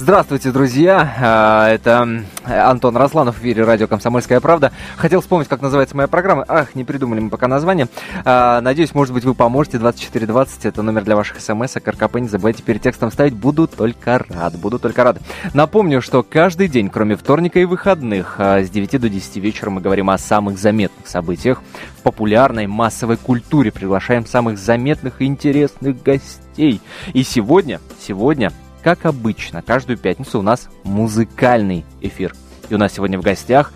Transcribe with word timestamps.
Здравствуйте, 0.00 0.52
друзья. 0.52 1.12
А, 1.20 1.68
это 1.68 2.22
Антон 2.44 2.96
Росланов 2.96 3.38
в 3.38 3.40
эфире 3.40 3.64
радио 3.64 3.88
«Комсомольская 3.88 4.38
правда». 4.38 4.70
Хотел 4.96 5.20
вспомнить, 5.20 5.48
как 5.48 5.60
называется 5.60 5.96
моя 5.96 6.06
программа. 6.06 6.44
Ах, 6.46 6.76
не 6.76 6.84
придумали 6.84 7.18
мы 7.18 7.30
пока 7.30 7.48
название. 7.48 7.88
А, 8.24 8.60
надеюсь, 8.60 8.94
может 8.94 9.12
быть, 9.12 9.24
вы 9.24 9.34
поможете. 9.34 9.80
2420– 9.80 10.64
это 10.66 10.82
номер 10.82 11.02
для 11.02 11.16
ваших 11.16 11.40
смс. 11.40 11.76
А 11.76 11.90
РКП 11.90 12.14
не 12.20 12.28
забывайте 12.28 12.62
перед 12.62 12.80
текстом 12.80 13.10
ставить. 13.10 13.34
Буду 13.34 13.66
только 13.66 14.24
рад. 14.28 14.54
Буду 14.54 14.78
только 14.78 15.02
рад. 15.02 15.18
Напомню, 15.52 16.00
что 16.00 16.22
каждый 16.22 16.68
день, 16.68 16.90
кроме 16.90 17.16
вторника 17.16 17.58
и 17.58 17.64
выходных, 17.64 18.36
с 18.38 18.70
9 18.70 19.00
до 19.00 19.08
10 19.08 19.36
вечера 19.38 19.70
мы 19.70 19.80
говорим 19.80 20.10
о 20.10 20.18
самых 20.18 20.60
заметных 20.60 21.08
событиях 21.08 21.60
в 21.98 22.02
популярной 22.02 22.68
массовой 22.68 23.16
культуре. 23.16 23.72
Приглашаем 23.72 24.26
самых 24.26 24.58
заметных 24.58 25.20
и 25.20 25.24
интересных 25.24 26.00
гостей. 26.04 26.80
И 27.12 27.24
сегодня, 27.24 27.80
сегодня 28.00 28.52
как 28.82 29.06
обычно, 29.06 29.62
каждую 29.62 29.98
пятницу 29.98 30.38
у 30.38 30.42
нас 30.42 30.68
музыкальный 30.84 31.84
эфир. 32.00 32.34
И 32.68 32.74
у 32.74 32.78
нас 32.78 32.92
сегодня 32.92 33.18
в 33.18 33.22
гостях 33.22 33.72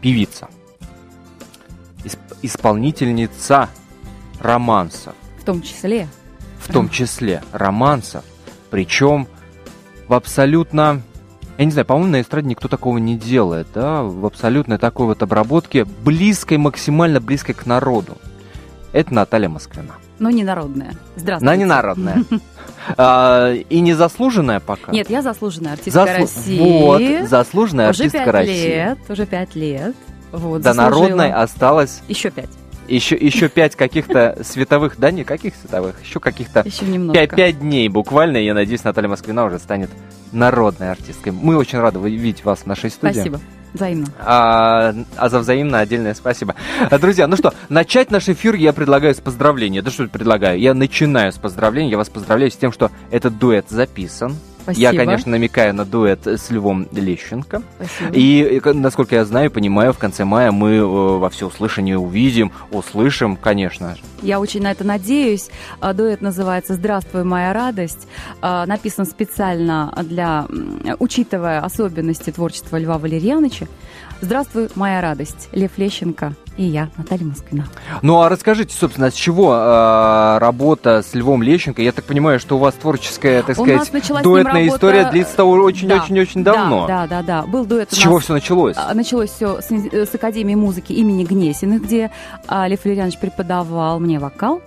певица, 0.00 0.48
исп- 2.04 2.36
исполнительница 2.42 3.68
романсов. 4.40 5.14
В 5.38 5.44
том 5.44 5.62
числе. 5.62 6.08
В 6.58 6.72
том 6.72 6.88
числе 6.88 7.42
романсов. 7.52 8.24
Причем 8.70 9.26
в 10.08 10.14
абсолютно... 10.14 11.02
Я 11.58 11.64
не 11.66 11.72
знаю, 11.72 11.84
по-моему, 11.84 12.12
на 12.12 12.20
эстраде 12.22 12.48
никто 12.48 12.68
такого 12.68 12.96
не 12.98 13.18
делает, 13.18 13.68
да, 13.74 14.02
в 14.02 14.24
абсолютно 14.24 14.78
такой 14.78 15.06
вот 15.06 15.22
обработке, 15.22 15.84
близкой, 15.84 16.56
максимально 16.56 17.20
близкой 17.20 17.54
к 17.54 17.66
народу. 17.66 18.16
Это 18.92 19.12
Наталья 19.12 19.48
Москвина. 19.48 19.94
Но 20.18 20.30
не 20.30 20.42
народная. 20.42 20.94
Здравствуйте. 21.16 21.44
Но 21.44 21.54
не 21.54 21.64
народная. 21.64 22.24
А, 22.96 23.52
и 23.54 23.80
не 23.80 23.94
заслуженная 23.94 24.60
пока? 24.60 24.92
Нет, 24.92 25.10
я 25.10 25.22
заслуженная 25.22 25.72
артистка 25.74 26.00
Заслу- 26.04 26.18
России. 26.20 26.82
Вот, 26.82 27.28
заслуженная 27.28 27.90
уже 27.90 28.04
артистка 28.04 28.24
пять 28.24 28.34
России. 28.34 28.66
лет, 28.68 28.98
уже 29.08 29.26
пять 29.26 29.54
лет. 29.54 29.94
Вот, 30.32 30.62
До 30.62 30.72
заслужила. 30.72 31.00
народной 31.08 31.32
осталось 31.32 32.02
Еще 32.08 32.30
пять. 32.30 32.48
еще, 32.88 33.16
еще 33.16 33.48
пять 33.48 33.74
каких-то 33.76 34.38
световых, 34.42 34.94
да 34.98 35.10
не 35.10 35.24
каких 35.24 35.54
световых, 35.56 35.96
еще 36.02 36.20
каких-то 36.20 36.62
Еще 36.64 36.84
немножко. 36.86 37.20
пять, 37.26 37.36
пять 37.36 37.60
дней 37.60 37.88
буквально. 37.88 38.36
и 38.38 38.44
Я 38.44 38.54
надеюсь, 38.54 38.84
Наталья 38.84 39.08
Москвина 39.08 39.44
уже 39.44 39.58
станет 39.58 39.90
народной 40.32 40.90
артисткой. 40.90 41.32
Мы 41.32 41.56
очень 41.56 41.78
рады 41.80 41.98
видеть 41.98 42.44
вас 42.44 42.60
в 42.60 42.66
нашей 42.66 42.90
студии. 42.90 43.12
Спасибо. 43.14 43.40
Взаимно. 43.72 44.06
А, 44.18 44.94
а 45.16 45.28
за 45.28 45.38
взаимно 45.38 45.78
отдельное 45.80 46.14
спасибо. 46.14 46.54
Друзья, 47.00 47.26
ну 47.26 47.36
что, 47.36 47.54
начать 47.68 48.10
наш 48.10 48.28
эфир 48.28 48.54
я 48.54 48.72
предлагаю 48.72 49.14
с 49.14 49.20
поздравления. 49.20 49.82
Да 49.82 49.90
что 49.90 50.08
предлагаю? 50.08 50.58
Я 50.58 50.74
начинаю 50.74 51.32
с 51.32 51.36
поздравления. 51.36 51.92
Я 51.92 51.98
вас 51.98 52.08
поздравляю 52.08 52.50
с 52.50 52.56
тем, 52.56 52.72
что 52.72 52.90
этот 53.10 53.38
дуэт 53.38 53.68
записан. 53.68 54.36
Спасибо. 54.74 54.92
Я, 54.92 55.04
конечно, 55.04 55.30
намекаю 55.32 55.74
на 55.74 55.84
дуэт 55.84 56.26
с 56.26 56.50
Львом 56.50 56.88
Лещенко. 56.92 57.62
Спасибо. 57.76 58.10
И, 58.12 58.60
э, 58.64 58.72
насколько 58.72 59.14
я 59.16 59.24
знаю, 59.24 59.50
понимаю, 59.50 59.92
в 59.92 59.98
конце 59.98 60.24
мая 60.24 60.52
мы 60.52 60.76
э, 60.76 60.84
во 60.84 61.28
всеуслышание 61.30 61.98
увидим, 61.98 62.52
услышим, 62.70 63.36
конечно. 63.36 63.96
Я 64.22 64.40
очень 64.40 64.62
на 64.62 64.70
это 64.70 64.84
надеюсь. 64.84 65.48
А, 65.80 65.92
Дуэт 65.92 66.20
называется 66.20 66.74
«Здравствуй, 66.74 67.24
моя 67.24 67.52
радость». 67.52 68.06
А, 68.42 68.66
Написан 68.66 69.06
специально 69.06 69.92
для, 70.04 70.46
учитывая 70.98 71.60
особенности 71.60 72.30
творчества 72.30 72.78
Льва 72.78 72.98
Валерьяновича. 72.98 73.66
«Здравствуй, 74.20 74.68
моя 74.74 75.00
радость». 75.00 75.48
Лев 75.52 75.72
Лещенко 75.78 76.34
и 76.56 76.64
я, 76.64 76.90
Наталья 76.98 77.24
Москвина. 77.24 77.66
Ну 78.02 78.20
а 78.20 78.28
расскажите, 78.28 78.76
собственно, 78.76 79.10
с 79.10 79.14
чего 79.14 79.54
э, 79.54 80.38
работа 80.38 81.02
с 81.02 81.14
Львом 81.14 81.42
Лещенко? 81.42 81.80
Я 81.80 81.92
так 81.92 82.04
понимаю, 82.04 82.38
что 82.38 82.56
у 82.56 82.58
вас 82.58 82.74
творческая, 82.74 83.42
так 83.42 83.58
У 83.58 83.64
сказать, 83.64 83.90
дуэтная 84.22 84.54
работа- 84.64 84.68
история 84.76 85.10
длится 85.10 85.44
очень-очень-очень 85.44 86.44
Да, 86.44 86.52
давно. 86.52 86.86
Да, 86.86 87.06
да, 87.06 87.22
да. 87.22 87.42
Был 87.42 87.64
дуэт 87.64 87.90
С 87.92 87.96
чего 87.96 88.18
все 88.18 88.34
началось? 88.34 88.76
А, 88.76 88.92
Началось 88.92 89.30
все 89.30 89.60
с, 89.62 89.70
с 89.70 90.14
Академии 90.14 90.54
музыки 90.54 90.92
имени 90.92 91.24
Гнесиных, 91.24 91.82
где 91.82 92.10
а, 92.46 92.68
Лев 92.68 92.84
Валерьянович 92.84 93.18
преподавал 93.18 93.98
мне 94.00 94.18
вокал. 94.18 94.60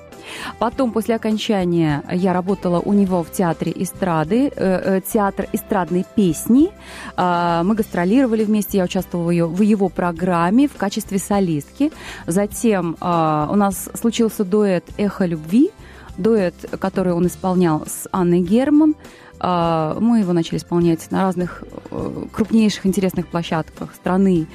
Потом, 0.60 0.92
после 0.92 1.16
окончания, 1.16 2.04
я 2.12 2.34
работала 2.34 2.80
у 2.80 2.94
него 2.94 3.24
в 3.24 3.32
театре 3.32 3.72
эстрады, 3.76 4.48
э, 4.48 4.52
э, 4.56 5.02
театр 5.02 5.48
эстрадной 5.54 6.06
песни. 6.16 6.70
А, 7.16 7.64
Мы 7.64 7.76
гастролировали 7.76 8.44
вместе, 8.44 8.78
я 8.78 8.84
участвовала 8.84 9.28
в 9.28 9.32
ее- 9.32 9.48
в 9.48 9.62
его 9.62 9.90
программе 9.90 10.68
в 10.68 10.74
качестве 10.78 11.20
солистки. 11.20 11.92
Затем 12.28 12.96
а, 13.00 13.50
у 13.52 13.56
нас 13.56 13.90
случился 13.94 14.44
дуэт 14.44 14.86
«Эхо 14.98 15.26
любви», 15.26 15.72
дуэт, 16.18 16.54
который 16.80 17.14
он 17.14 17.26
исполнял 17.28 17.84
с 17.86 18.08
Анной 18.12 18.42
Герман. 18.42 18.96
А, 19.40 19.98
Мы 20.00 20.20
его 20.20 20.34
начали 20.34 20.58
исполнять 20.58 21.12
на 21.12 21.24
разных 21.24 21.64
э, 21.92 22.26
крупнейших 22.32 22.86
интересных 22.86 23.28
площадках 23.28 23.94
страны 23.96 24.48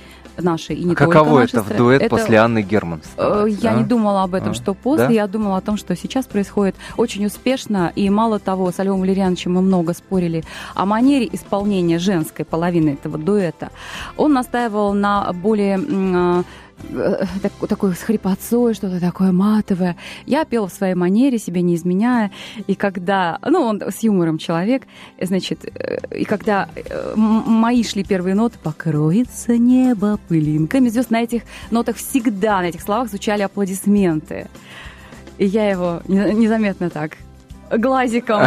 нашей 0.43 0.77
и 0.77 0.85
не 0.85 0.95
только 0.95 1.07
Каково 1.07 1.41
это 1.41 1.63
в 1.63 1.77
дуэт 1.77 2.03
Это, 2.03 2.11
после 2.17 2.39
Анны 2.39 2.63
Герман? 2.63 3.01
э, 3.17 3.47
Я 3.61 3.71
а? 3.71 3.75
не 3.75 3.85
думала 3.85 4.23
об 4.23 4.35
этом, 4.35 4.51
А, 4.51 4.55
что 4.55 4.75
после. 4.75 5.07
да? 5.07 5.13
Я 5.13 5.27
думала 5.27 5.57
о 5.57 5.61
том, 5.61 5.77
что 5.77 5.95
сейчас 5.97 6.27
происходит 6.27 6.77
очень 6.97 7.27
успешно. 7.27 7.93
И 7.95 8.09
мало 8.11 8.39
того, 8.39 8.71
с 8.71 8.83
Львом 8.83 9.01
Валерьяновичем 9.01 9.55
мы 9.55 9.63
много 9.63 9.95
спорили 9.95 10.45
о 10.75 10.87
манере 10.87 11.29
исполнения 11.33 11.99
женской 11.99 12.45
половины 12.45 12.91
этого 12.91 13.19
дуэта. 13.19 13.71
Он 14.17 14.33
настаивал 14.33 14.93
на 14.95 15.33
более 15.33 15.79
э, 15.81 16.43
так- 17.43 17.69
такой 17.69 17.95
с 17.95 18.03
хрипотцой, 18.03 18.75
что-то 18.75 19.01
такое 19.01 19.33
матовое. 19.33 19.97
Я 20.27 20.45
пела 20.45 20.69
в 20.69 20.73
своей 20.73 20.95
манере, 20.95 21.39
себе 21.39 21.63
не 21.63 21.75
изменяя. 21.75 22.31
И 22.67 22.75
когда, 22.75 23.39
ну, 23.47 23.61
он 23.63 23.83
с 23.83 24.03
юмором 24.03 24.39
человек, 24.39 24.85
значит, 25.21 25.65
э, 25.65 25.99
и 26.17 26.25
когда 26.25 26.69
э, 26.75 27.15
мои 27.17 27.83
шли 27.85 28.05
первые 28.05 28.35
ноты, 28.35 28.59
покроется 28.63 29.57
небо 29.59 30.19
пылинками 30.29 30.89
звезд, 30.89 31.11
на 31.11 31.23
этих 31.23 31.43
нотах 31.71 31.97
всегда, 31.97 32.61
на 32.61 32.67
этих 32.67 32.81
словах 32.83 33.09
звучали 33.09 33.43
аплодисменты. 33.43 34.49
И 35.39 35.47
я 35.47 35.69
его 35.71 36.03
не- 36.09 36.35
незаметно 36.35 36.91
так 36.91 37.17
глазиком 37.71 38.43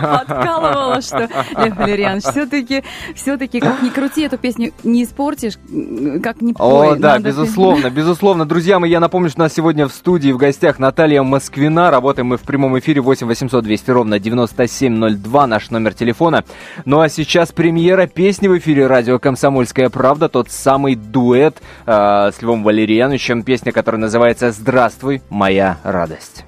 подкалывала, 0.00 1.00
что 1.00 1.28
Лев 1.58 1.76
Валерьянович, 1.76 2.24
все-таки, 2.24 2.84
все-таки, 3.14 3.60
как 3.60 3.82
ни 3.82 3.88
крути, 3.88 4.22
эту 4.22 4.38
песню 4.38 4.72
не 4.82 5.04
испортишь, 5.04 5.54
как 6.22 6.40
ни 6.40 6.52
пой. 6.52 6.92
О, 6.92 6.96
да, 6.96 7.18
безусловно, 7.18 7.90
безусловно. 7.90 8.46
Друзья 8.46 8.78
мои, 8.78 8.90
я 8.90 9.00
напомню, 9.00 9.30
что 9.30 9.40
у 9.40 9.44
нас 9.44 9.52
сегодня 9.52 9.86
в 9.86 9.92
студии 9.92 10.32
в 10.32 10.36
гостях 10.36 10.78
Наталья 10.78 11.22
Москвина. 11.22 11.90
Работаем 11.90 12.28
мы 12.28 12.36
в 12.36 12.42
прямом 12.42 12.78
эфире 12.78 13.00
8 13.00 13.26
800 13.26 13.64
200 13.64 13.90
ровно 13.90 14.18
9702, 14.18 15.46
наш 15.46 15.70
номер 15.70 15.94
телефона. 15.94 16.44
Ну 16.84 17.00
а 17.00 17.08
сейчас 17.08 17.52
премьера 17.52 18.06
песни 18.06 18.48
в 18.48 18.58
эфире 18.58 18.86
радио 18.86 19.18
«Комсомольская 19.18 19.88
правда», 19.90 20.28
тот 20.28 20.50
самый 20.50 20.94
дуэт 20.94 21.62
э, 21.86 22.30
с 22.32 22.42
Львом 22.42 22.62
Валерьяновичем, 22.62 23.42
песня, 23.42 23.72
которая 23.72 24.00
называется 24.00 24.50
«Здравствуй, 24.52 25.22
моя 25.30 25.78
радость». 25.82 26.44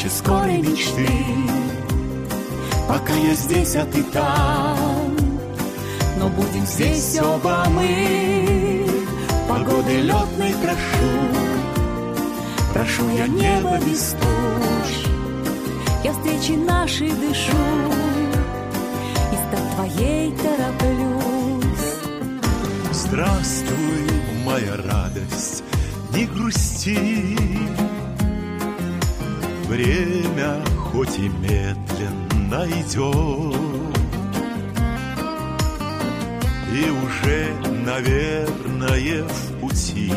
Встрече 0.00 0.16
скорой 0.16 0.62
мечты. 0.62 1.08
Пока 2.88 3.12
я 3.12 3.34
здесь, 3.34 3.76
а 3.76 3.84
ты 3.84 4.02
там. 4.04 5.14
Но 6.18 6.28
будем 6.30 6.64
здесь 6.64 7.18
оба 7.20 7.66
мы. 7.68 8.86
Погоды 9.46 10.00
летной 10.00 10.54
прошу. 10.62 11.10
Прошу 12.72 13.10
я 13.10 13.26
небо 13.26 13.78
без 13.84 14.14
туч 14.20 15.06
Я 16.02 16.12
встречи 16.12 16.52
нашей 16.52 17.10
дышу. 17.10 17.58
И 19.32 19.36
стать 19.36 19.74
твоей 19.74 20.34
тороплюсь. 20.36 21.60
Здравствуй, 22.92 24.08
моя 24.46 24.76
радость, 24.78 25.62
не 26.14 26.24
грусти. 26.24 27.89
Время 29.70 30.56
хоть 30.76 31.16
и 31.20 31.28
медленно 31.28 32.66
идет, 32.66 33.56
И 36.74 36.90
уже, 36.90 37.54
наверное, 37.84 39.22
в 39.22 39.60
пути. 39.60 40.12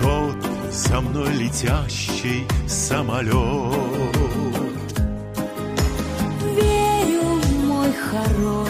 Тот 0.00 0.36
со 0.72 1.00
мной 1.00 1.32
летящий 1.34 2.44
самолет. 2.66 3.32
Верю, 6.56 7.40
мой 7.68 7.92
хороший, 7.92 8.63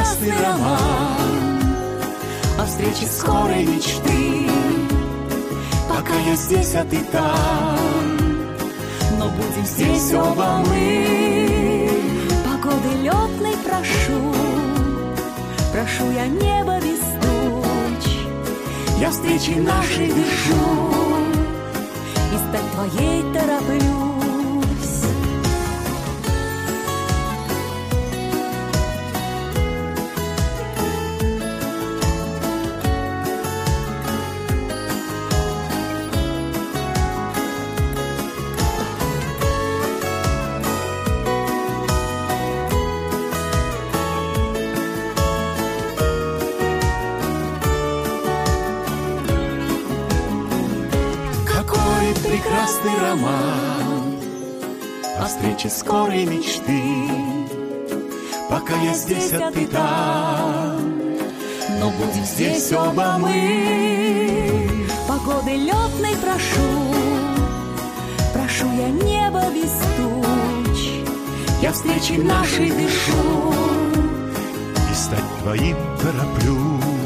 прекрасный 0.00 0.32
роман 0.42 1.60
о 2.58 2.64
встрече 2.64 3.06
скорой 3.06 3.64
мечты. 3.66 4.48
Пока 5.88 6.14
я 6.26 6.36
здесь, 6.36 6.74
а 6.74 6.84
ты 6.84 6.98
там, 7.12 8.16
но 9.18 9.28
будем 9.28 9.66
здесь 9.66 10.12
оба 10.14 10.64
мы. 10.66 11.90
Погоды 12.44 12.88
летной 13.02 13.56
прошу, 13.64 14.34
прошу 15.72 16.10
я 16.12 16.26
небо 16.26 16.78
без 16.80 17.00
туч. 17.20 18.12
Я 18.98 19.10
встречи 19.10 19.58
нашей 19.58 20.08
дышу, 20.08 20.94
и 22.32 22.48
стать 22.48 22.72
твоей 22.72 23.22
тороплюсь. 23.34 24.09
Прекрасный 52.90 52.98
роман 52.98 54.16
О 55.18 55.26
встрече 55.26 55.68
скорой 55.68 56.24
мечты. 56.26 56.82
Пока 58.48 58.76
я 58.82 58.94
здесь, 58.94 59.32
а 59.32 59.50
ты 59.50 59.66
там 59.66 60.80
Но 61.80 61.90
будем 61.90 62.24
здесь 62.24 62.72
оба 62.72 63.16
мы. 63.18 64.86
Погоды 65.06 65.52
летной 65.52 66.16
прошу 66.16 66.94
Прошу 68.32 68.66
я 68.76 68.88
небо 68.88 69.42
без 69.54 69.72
туч 69.96 70.90
Я 71.62 71.72
встречи 71.72 72.12
нашей 72.12 72.70
дышу. 72.70 73.54
И 74.90 74.94
стать 74.94 75.38
твоим 75.42 75.76
тороплюсь. 76.00 76.99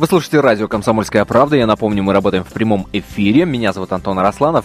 Вы 0.00 0.06
слушаете 0.06 0.40
радио 0.40 0.66
«Комсомольская 0.66 1.26
правда». 1.26 1.56
Я 1.56 1.66
напомню, 1.66 2.02
мы 2.02 2.14
работаем 2.14 2.42
в 2.42 2.50
прямом 2.54 2.86
эфире. 2.90 3.44
Меня 3.44 3.74
зовут 3.74 3.92
Антон 3.92 4.18
Арасланов. 4.18 4.64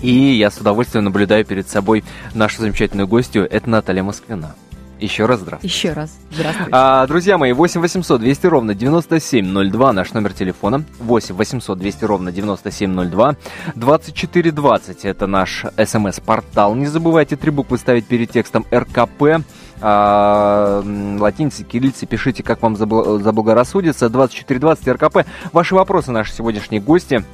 И 0.00 0.12
я 0.12 0.48
с 0.48 0.58
удовольствием 0.58 1.02
наблюдаю 1.02 1.44
перед 1.44 1.68
собой 1.68 2.04
нашу 2.34 2.60
замечательную 2.60 3.08
гостью. 3.08 3.48
Это 3.50 3.68
Наталья 3.68 4.04
Москвина. 4.04 4.54
Еще 5.00 5.26
раз 5.26 5.40
здравствуйте. 5.40 5.74
Еще 5.76 5.92
раз. 5.92 6.16
Здравствуйте. 6.30 6.70
А, 6.72 7.06
друзья 7.06 7.36
мои, 7.36 7.52
8 7.52 7.80
800 7.80 8.20
200 8.20 8.46
ровно 8.46 8.74
9702 8.74 9.92
наш 9.92 10.12
номер 10.12 10.32
телефона. 10.32 10.84
8 11.00 11.34
800 11.34 11.78
200 11.78 12.04
ровно 12.04 12.32
9702. 12.32 13.36
2420 13.74 15.04
это 15.04 15.26
наш 15.26 15.64
смс-портал. 15.84 16.74
Не 16.74 16.86
забывайте 16.86 17.36
три 17.36 17.50
буквы 17.50 17.78
ставить 17.78 18.06
перед 18.06 18.30
текстом 18.30 18.64
РКП. 18.72 19.44
А, 19.80 20.82
латиницы, 21.18 21.64
кириллицы, 21.64 22.06
пишите, 22.06 22.42
как 22.42 22.62
вам 22.62 22.74
забл- 22.74 23.20
заблагорассудится. 23.20 24.08
2420 24.08 24.88
РКП. 24.88 25.26
Ваши 25.52 25.74
вопросы, 25.74 26.12
наши 26.12 26.32
сегодняшние 26.32 26.80
гости 26.80 27.24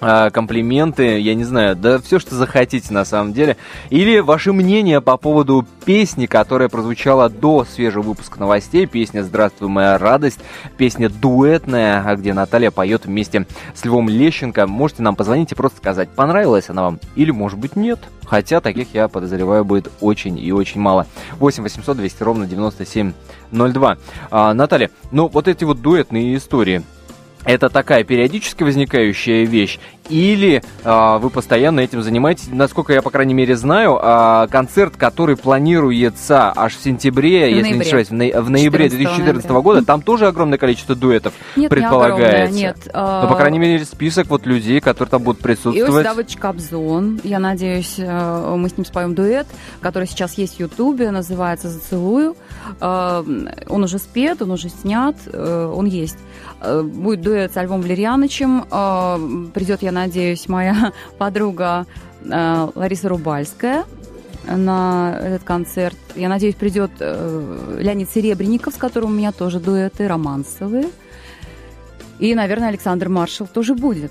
комплименты, 0.00 1.18
я 1.18 1.34
не 1.34 1.44
знаю, 1.44 1.74
да 1.76 1.98
все, 1.98 2.18
что 2.18 2.34
захотите 2.34 2.92
на 2.92 3.04
самом 3.04 3.32
деле. 3.32 3.56
Или 3.90 4.18
ваше 4.18 4.52
мнение 4.52 5.00
по 5.00 5.16
поводу 5.16 5.66
песни, 5.84 6.26
которая 6.26 6.68
прозвучала 6.68 7.28
до 7.28 7.64
свежего 7.64 8.02
выпуска 8.02 8.38
новостей. 8.40 8.86
Песня 8.86 9.22
«Здравствуй, 9.22 9.68
моя 9.68 9.98
радость». 9.98 10.40
Песня 10.76 11.08
дуэтная, 11.08 12.02
а 12.06 12.16
где 12.16 12.34
Наталья 12.34 12.70
поет 12.70 13.06
вместе 13.06 13.46
с 13.74 13.84
Львом 13.84 14.08
Лещенко. 14.08 14.66
Можете 14.66 15.02
нам 15.02 15.16
позвонить 15.16 15.52
и 15.52 15.54
просто 15.54 15.78
сказать, 15.78 16.08
понравилась 16.10 16.68
она 16.68 16.82
вам 16.82 17.00
или, 17.14 17.30
может 17.30 17.58
быть, 17.58 17.76
нет. 17.76 18.00
Хотя 18.26 18.60
таких, 18.60 18.92
я 18.92 19.08
подозреваю, 19.08 19.64
будет 19.64 19.90
очень 20.00 20.38
и 20.38 20.52
очень 20.52 20.80
мало. 20.80 21.06
8 21.38 21.62
800 21.62 21.96
200 21.96 22.22
ровно 22.22 22.46
9702. 22.46 23.96
А, 24.30 24.52
Наталья, 24.52 24.90
ну 25.12 25.28
вот 25.28 25.48
эти 25.48 25.64
вот 25.64 25.80
дуэтные 25.80 26.36
истории, 26.36 26.82
это 27.46 27.68
такая 27.70 28.04
периодически 28.04 28.62
возникающая 28.64 29.44
вещь, 29.46 29.78
или 30.08 30.62
а, 30.84 31.18
вы 31.18 31.30
постоянно 31.30 31.80
этим 31.80 32.00
занимаетесь? 32.02 32.48
Насколько 32.52 32.92
я, 32.92 33.02
по 33.02 33.10
крайней 33.10 33.34
мере, 33.34 33.56
знаю, 33.56 33.98
а, 34.00 34.46
концерт, 34.48 34.96
который 34.96 35.36
планируется 35.36 36.52
аж 36.54 36.76
в 36.76 36.82
сентябре, 36.82 37.46
В 37.46 37.56
если 37.56 37.74
не 37.74 37.80
ошибаюсь, 37.80 38.08
в, 38.10 38.12
ноя- 38.12 38.40
в 38.40 38.50
ноябре 38.50 38.84
14 38.84 38.98
2014 38.98 39.44
ноября. 39.50 39.62
года, 39.62 39.84
там 39.84 40.02
тоже 40.02 40.26
огромное 40.28 40.58
количество 40.58 40.94
дуэтов 40.94 41.34
Нет, 41.56 41.70
предполагается. 41.70 42.54
не 42.54 42.66
огромное, 42.66 42.84
нет. 42.84 42.90
а, 42.94 43.22
Ну, 43.24 43.28
по 43.28 43.34
крайней 43.36 43.58
мере, 43.58 43.84
список 43.84 44.28
вот 44.28 44.46
людей, 44.46 44.80
которые 44.80 45.10
там 45.10 45.22
будут 45.22 45.38
Иосиф 45.40 45.44
присутствовать. 45.62 46.04
Давыдович 46.04 46.36
Кобзон. 46.36 47.20
Я 47.24 47.38
надеюсь, 47.40 47.94
э, 47.98 48.54
мы 48.56 48.68
с 48.68 48.76
ним 48.76 48.84
споем 48.84 49.14
дуэт, 49.14 49.46
который 49.80 50.06
сейчас 50.08 50.34
есть 50.38 50.56
в 50.56 50.60
Ютубе, 50.60 51.10
называется 51.10 51.68
«Зацелую». 51.68 52.36
Э, 52.80 53.22
Он 53.68 53.84
уже 53.84 53.98
спет, 53.98 54.42
он 54.42 54.50
уже 54.50 54.68
снят, 54.68 55.16
э, 55.26 55.72
он 55.74 55.86
есть. 55.86 56.18
Э, 56.60 56.82
Будет 56.82 57.22
дуэт 57.22 57.52
с 57.52 57.56
Альвом 57.56 57.80
Валерьянычем. 57.82 58.64
Э, 58.70 59.50
Придет, 59.54 59.82
я 59.82 59.92
надеюсь, 59.92 60.48
моя 60.48 60.92
подруга 61.18 61.86
Лариса 62.24 63.08
Рубальская 63.08 63.84
на 64.48 65.16
этот 65.22 65.44
концерт. 65.44 65.96
Я 66.16 66.28
надеюсь, 66.28 66.56
придет 66.56 66.90
Леонид 66.98 68.10
Серебренников, 68.10 68.74
с 68.74 68.76
которым 68.76 69.10
у 69.10 69.14
меня 69.14 69.30
тоже 69.30 69.60
дуэты 69.60 70.08
романсовые. 70.08 70.88
И, 72.18 72.34
наверное, 72.34 72.68
Александр 72.68 73.08
Маршал 73.08 73.46
тоже 73.46 73.74
будет. 73.74 74.10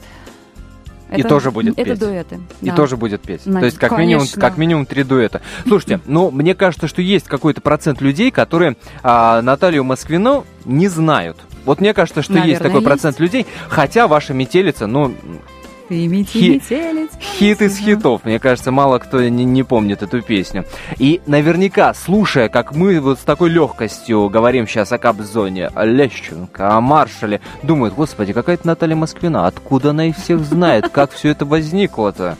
И 1.18 1.24
тоже 1.24 1.52
будет 1.52 1.78
Это 1.78 1.92
петь. 1.92 2.00
дуэты. 2.00 2.40
И 2.62 2.70
да. 2.70 2.76
тоже 2.76 2.98
будет 2.98 3.22
петь. 3.22 3.42
Значит, 3.44 3.60
То 3.60 3.66
есть 3.66 3.78
как 3.78 3.98
минимум, 3.98 4.26
как 4.36 4.58
минимум 4.58 4.86
три 4.86 5.04
дуэта. 5.04 5.42
Слушайте, 5.68 6.00
ну 6.06 6.32
мне 6.32 6.56
кажется, 6.56 6.88
что 6.88 7.02
есть 7.02 7.26
какой-то 7.26 7.62
процент 7.62 8.02
людей, 8.02 8.32
которые 8.32 8.78
а, 9.04 9.42
Наталью 9.42 9.84
Москвину 9.84 10.46
не 10.66 10.88
знают. 10.88 11.38
Вот 11.66 11.82
мне 11.82 11.94
кажется, 11.94 12.22
что 12.22 12.34
есть 12.34 12.44
Наверное, 12.44 12.64
такой 12.64 12.82
есть. 12.82 12.86
процент 12.86 13.20
людей, 13.20 13.46
хотя 13.70 14.08
ваша 14.08 14.34
метелица, 14.34 14.86
ну, 14.86 15.16
Ты 15.88 16.08
мети, 16.08 16.40
Хи- 16.40 16.50
метелец. 16.56 17.12
Хит 17.20 17.62
из 17.62 17.78
хитов. 17.78 18.26
Мне 18.26 18.40
кажется, 18.40 18.72
мало 18.72 18.98
кто 19.00 19.22
не, 19.22 19.46
не 19.46 19.64
помнит 19.64 20.02
эту 20.02 20.22
песню. 20.22 20.66
И 20.98 21.22
наверняка, 21.28 21.94
слушая, 21.94 22.50
как 22.50 22.76
мы 22.76 23.00
вот 23.00 23.20
с 23.20 23.24
такой 23.24 23.50
легкостью 23.50 24.30
говорим 24.30 24.68
сейчас 24.68 24.92
о 24.92 24.98
Кобзоне, 24.98 25.68
о 25.68 25.86
Лещенко, 25.86 26.76
о 26.76 26.82
Маршале, 26.82 27.42
думают, 27.62 27.94
господи, 27.94 28.34
какая-то 28.34 28.66
Наталья 28.66 28.96
Москвина, 28.96 29.46
откуда 29.48 29.92
она 29.92 30.08
их 30.08 30.18
всех 30.18 30.42
знает, 30.42 30.90
как 30.90 31.12
все 31.12 31.30
это 31.30 31.46
возникло-то? 31.46 32.38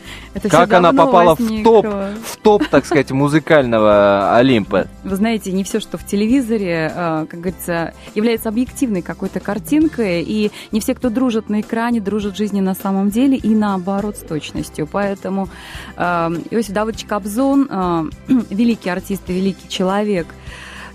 Как 0.50 0.72
она 0.72 0.92
попала 0.92 1.34
в 1.36 1.62
топ, 1.62 1.86
в 1.86 2.36
топ, 2.42 2.66
так 2.68 2.84
сказать, 2.84 3.10
музыкального 3.10 4.36
Олимпа? 4.36 4.86
Вы 5.04 5.16
знаете, 5.16 5.52
не 5.52 5.64
все, 5.64 5.80
что 5.80 5.98
в 5.98 6.04
телевизоре, 6.04 6.92
э, 6.94 7.26
как 7.28 7.40
говорится, 7.40 7.94
является 8.14 8.48
объективной 8.48 9.02
какой-то 9.02 9.40
картинкой, 9.40 10.22
и 10.22 10.50
не 10.72 10.80
все, 10.80 10.94
кто 10.94 11.10
дружит 11.10 11.48
на 11.48 11.60
экране, 11.60 12.00
дружат 12.00 12.34
в 12.34 12.36
жизни 12.36 12.60
на 12.60 12.74
самом 12.74 13.10
деле, 13.10 13.35
и 13.36 13.54
наоборот 13.54 14.16
с 14.16 14.20
точностью. 14.20 14.86
Поэтому 14.86 15.48
э, 15.96 16.02
Иосиф 16.50 16.72
Давыдович 16.72 17.04
Кобзон, 17.06 17.68
э, 17.70 18.04
великий 18.50 18.90
артист 18.90 19.22
и 19.28 19.32
великий 19.34 19.68
человек, 19.68 20.26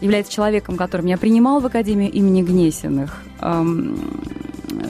является 0.01 0.31
человеком, 0.31 0.75
который 0.77 1.01
меня 1.01 1.17
принимал 1.17 1.59
в 1.61 1.65
Академию 1.65 2.11
имени 2.11 2.41
Гнесиных. 2.41 3.21
Эм, 3.41 3.97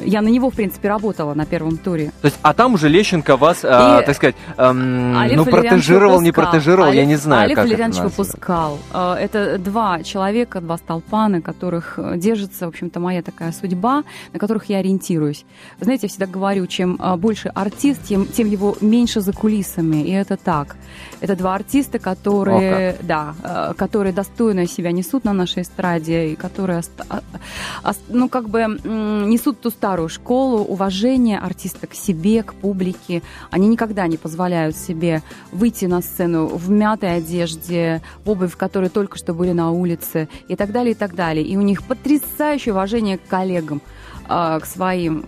Я 0.05 0.21
на 0.21 0.27
него, 0.29 0.49
в 0.49 0.55
принципе, 0.55 0.89
работала 0.89 1.33
на 1.33 1.45
первом 1.45 1.77
туре. 1.77 2.11
То 2.21 2.27
есть, 2.27 2.37
а 2.43 2.53
там 2.53 2.75
уже 2.75 2.87
Лещенко 2.87 3.35
вас, 3.35 3.59
а, 3.63 4.01
И 4.01 4.05
так 4.05 4.15
сказать, 4.15 4.35
эм, 4.57 5.17
Олег 5.17 5.37
ну, 5.37 5.45
протежировал, 5.45 6.21
не 6.21 6.27
выпускал. 6.29 6.51
протежировал, 6.51 6.91
я 6.91 7.01
Олег- 7.01 7.07
не 7.07 7.15
знаю, 7.17 7.43
Олег 7.45 7.55
как 7.55 7.65
это 7.65 7.69
Валерьянович 7.73 7.97
называется. 8.03 8.21
выпускал. 8.31 8.79
Э, 8.93 9.15
Это 9.19 9.57
два 9.57 10.03
человека, 10.03 10.61
два 10.61 10.77
столпа, 10.77 11.27
на 11.27 11.41
которых 11.41 11.95
э, 11.97 12.17
держится, 12.17 12.65
в 12.65 12.69
общем-то, 12.69 12.99
моя 12.99 13.21
такая 13.21 13.51
судьба, 13.51 14.03
на 14.33 14.39
которых 14.39 14.65
я 14.69 14.77
ориентируюсь. 14.79 15.45
Знаете, 15.79 16.07
я 16.07 16.09
всегда 16.09 16.27
говорю, 16.27 16.67
чем 16.67 16.97
э, 17.01 17.15
больше 17.17 17.49
артист, 17.49 18.03
тем, 18.03 18.25
тем 18.27 18.47
его 18.49 18.77
меньше 18.81 19.19
за 19.21 19.33
кулисами. 19.33 20.03
И 20.03 20.11
это 20.11 20.37
так. 20.37 20.75
Это 21.21 21.35
два 21.35 21.55
артиста, 21.55 21.97
которые, 21.99 22.95
да, 23.01 23.33
э, 23.43 23.73
которые 23.75 24.13
достойно 24.13 24.67
себя 24.67 24.91
несут 25.01 25.25
на 25.25 25.33
нашей 25.33 25.63
эстраде, 25.63 26.31
и 26.31 26.35
которые, 26.35 26.81
а- 27.09 27.93
ну, 28.09 28.29
как 28.29 28.49
бы 28.49 28.59
несут 28.83 29.61
ту 29.61 29.69
старую 29.71 30.09
школу 30.09 30.59
уважения 30.59 31.39
артиста 31.39 31.87
к 31.87 31.93
себе, 31.93 32.43
к 32.43 32.53
публике. 32.53 33.21
Они 33.49 33.67
никогда 33.67 34.07
не 34.07 34.17
позволяют 34.17 34.75
себе 34.75 35.21
выйти 35.51 35.85
на 35.85 36.01
сцену 36.01 36.45
в 36.45 36.69
мятой 36.69 37.17
одежде, 37.17 38.01
в 38.23 38.29
обувь, 38.29 38.51
в 38.51 38.57
которой 38.57 38.89
только 38.89 39.17
что 39.17 39.33
были 39.33 39.53
на 39.53 39.71
улице, 39.71 40.27
и 40.47 40.55
так 40.55 40.71
далее, 40.71 40.91
и 40.91 40.95
так 40.95 41.15
далее. 41.15 41.45
И 41.45 41.57
у 41.57 41.61
них 41.61 41.83
потрясающее 41.83 42.73
уважение 42.73 43.17
к 43.17 43.27
коллегам, 43.27 43.81
а, 44.27 44.59
к 44.59 44.65
своим. 44.65 45.25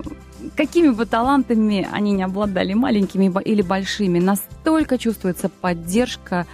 Какими 0.55 0.89
бы 0.89 1.05
талантами 1.05 1.87
они 1.91 2.11
не 2.11 2.23
обладали, 2.23 2.73
маленькими 2.73 3.31
или 3.43 3.61
большими, 3.61 4.19
настолько 4.19 4.97
чувствуется 4.97 5.49
поддержка. 5.49 6.45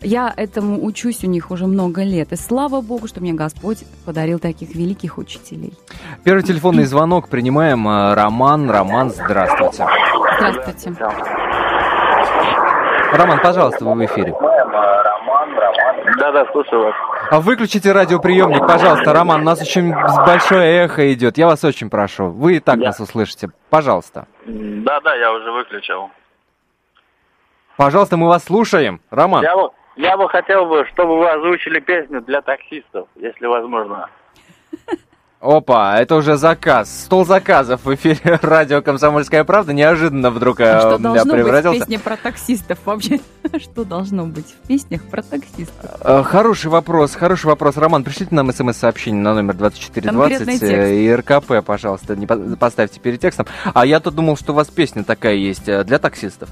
Я 0.00 0.32
этому 0.36 0.84
учусь 0.84 1.24
у 1.24 1.26
них 1.26 1.50
уже 1.50 1.66
много 1.66 2.02
лет. 2.02 2.32
И 2.32 2.36
слава 2.36 2.80
богу, 2.80 3.08
что 3.08 3.20
мне 3.20 3.32
Господь 3.32 3.84
подарил 4.06 4.38
таких 4.38 4.74
великих 4.74 5.18
учителей. 5.18 5.72
Первый 6.24 6.42
телефонный 6.42 6.84
звонок 6.84 7.28
принимаем. 7.28 7.86
а, 7.88 8.14
Роман, 8.14 8.70
Роман, 8.70 9.10
здравствуйте. 9.10 9.86
Здравствуйте. 10.38 10.94
Роман, 13.12 13.40
пожалуйста, 13.42 13.84
вы 13.84 13.94
в 13.94 14.04
эфире. 14.06 14.34
Да, 16.18 16.32
да, 16.32 16.44
слушаю 16.52 16.84
вас. 16.84 16.94
А 17.30 17.40
выключите 17.40 17.92
радиоприемник, 17.92 18.66
пожалуйста, 18.66 19.12
Роман, 19.12 19.42
у 19.42 19.44
нас 19.44 19.60
очень 19.60 19.92
большое 19.92 20.84
эхо 20.84 21.12
идет. 21.12 21.38
Я 21.38 21.46
вас 21.46 21.62
очень 21.64 21.90
прошу. 21.90 22.26
Вы 22.30 22.56
и 22.56 22.60
так 22.60 22.78
Да. 22.78 22.86
нас 22.86 23.00
услышите. 23.00 23.50
Пожалуйста. 23.70 24.26
Да, 24.46 25.00
да, 25.00 25.14
я 25.14 25.32
уже 25.32 25.50
выключил. 25.52 26.10
Пожалуйста, 27.76 28.16
мы 28.16 28.26
вас 28.28 28.44
слушаем. 28.44 29.00
Роман. 29.10 29.42
Я 29.42 29.54
бы, 29.54 29.70
я 29.98 30.16
бы 30.16 30.28
хотел 30.28 30.64
бы, 30.66 30.86
чтобы 30.92 31.18
вы 31.18 31.28
озвучили 31.28 31.80
песню 31.80 32.20
для 32.22 32.40
таксистов, 32.40 33.08
если 33.16 33.46
возможно. 33.46 34.08
Опа, 35.40 36.00
это 36.00 36.16
уже 36.16 36.36
заказ. 36.36 37.04
Стол 37.04 37.24
заказов 37.24 37.84
в 37.84 37.94
эфире 37.94 38.18
радио 38.42 38.82
«Комсомольская 38.82 39.44
правда». 39.44 39.72
Неожиданно 39.72 40.32
вдруг 40.32 40.58
А 40.58 40.64
э, 40.64 40.80
что 40.80 40.90
я 40.94 40.98
должно 40.98 41.22
быть 41.22 41.30
в 41.30 41.30
превратился. 41.36 41.78
песне 41.80 41.98
про 42.00 42.16
таксистов 42.16 42.78
вообще? 42.84 43.20
Что 43.58 43.84
должно 43.84 44.26
быть 44.26 44.46
в 44.46 44.66
песнях 44.66 45.04
про 45.04 45.22
таксистов? 45.22 45.90
Э, 46.00 46.24
Хороший 46.24 46.72
вопрос, 46.72 47.14
хороший 47.14 47.46
вопрос. 47.46 47.76
Роман, 47.76 48.02
пришлите 48.02 48.34
нам 48.34 48.50
смс-сообщение 48.50 49.22
на 49.22 49.32
номер 49.34 49.54
2420 49.54 50.38
Конкретный 50.38 50.68
э, 50.68 50.94
и 50.96 51.14
РКП, 51.14 51.64
пожалуйста, 51.64 52.16
не 52.16 52.26
по- 52.26 52.56
поставьте 52.56 52.98
перед 52.98 53.20
текстом. 53.20 53.46
А 53.72 53.86
я 53.86 54.00
тут 54.00 54.16
думал, 54.16 54.36
что 54.36 54.50
у 54.52 54.56
вас 54.56 54.66
песня 54.66 55.04
такая 55.04 55.34
есть 55.34 55.66
для 55.66 55.98
таксистов. 56.00 56.48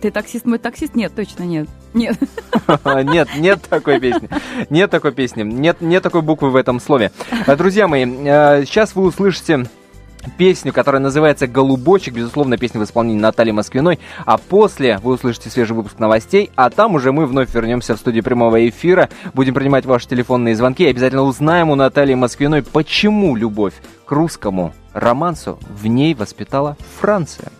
Ты 0.00 0.10
таксист, 0.10 0.46
мой 0.46 0.58
таксист? 0.58 0.94
Нет, 0.94 1.12
точно 1.14 1.42
нет. 1.42 1.68
Нет. 1.92 2.16
Нет, 3.04 3.28
нет 3.36 3.60
такой 3.68 4.00
песни. 4.00 4.28
Нет 4.70 4.90
такой 4.90 5.12
песни. 5.12 5.42
Нет, 5.42 5.80
нет 5.80 6.02
такой 6.02 6.22
буквы 6.22 6.50
в 6.50 6.56
этом 6.56 6.80
слове. 6.80 7.10
Э, 7.46 7.56
Друзья 7.56 7.86
мои, 7.88 8.06
э, 8.06 8.64
сейчас 8.64 8.94
вы 8.94 9.02
услышите 9.02 9.66
песню, 10.38 10.72
которая 10.72 11.02
называется 11.02 11.46
«Голубочек». 11.46 12.14
Безусловно, 12.14 12.56
песня 12.56 12.80
в 12.80 12.84
исполнении 12.84 13.20
Натальи 13.20 13.50
Москвиной. 13.50 13.98
А 14.24 14.38
после 14.38 14.98
вы 14.98 15.14
услышите 15.14 15.50
свежий 15.50 15.74
выпуск 15.74 15.98
новостей. 15.98 16.50
А 16.54 16.70
там 16.70 16.94
уже 16.94 17.12
мы 17.12 17.26
вновь 17.26 17.52
вернемся 17.52 17.96
в 17.96 17.98
студию 17.98 18.22
прямого 18.22 18.68
эфира. 18.68 19.10
Будем 19.34 19.54
принимать 19.54 19.84
ваши 19.84 20.08
телефонные 20.08 20.54
звонки. 20.54 20.84
И 20.84 20.90
обязательно 20.90 21.22
узнаем 21.22 21.70
у 21.70 21.74
Натальи 21.74 22.14
Москвиной, 22.14 22.62
почему 22.62 23.36
любовь 23.36 23.74
к 24.06 24.12
русскому 24.12 24.72
романсу 24.94 25.58
в 25.68 25.86
ней 25.86 26.14
воспитала 26.14 26.76
Франция. 27.00 27.50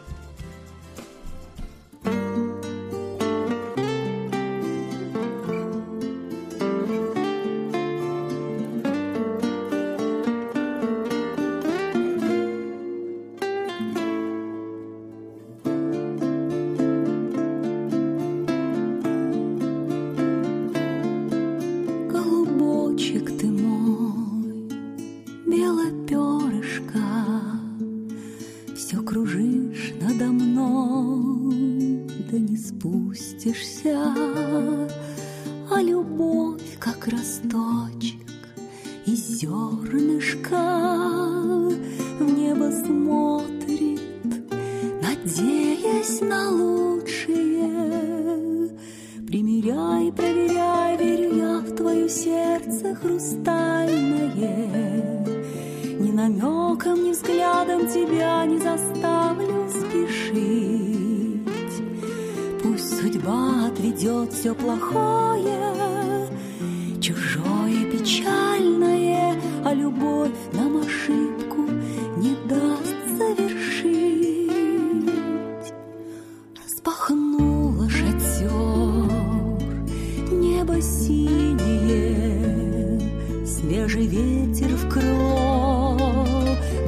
Синее, 81.13 83.01
Свежий 83.47 84.07
ветер 84.07 84.69
в 84.69 84.89
крыло 84.89 85.99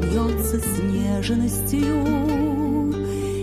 бьется 0.02 0.58
с 0.60 0.78
нежностью 0.82 2.06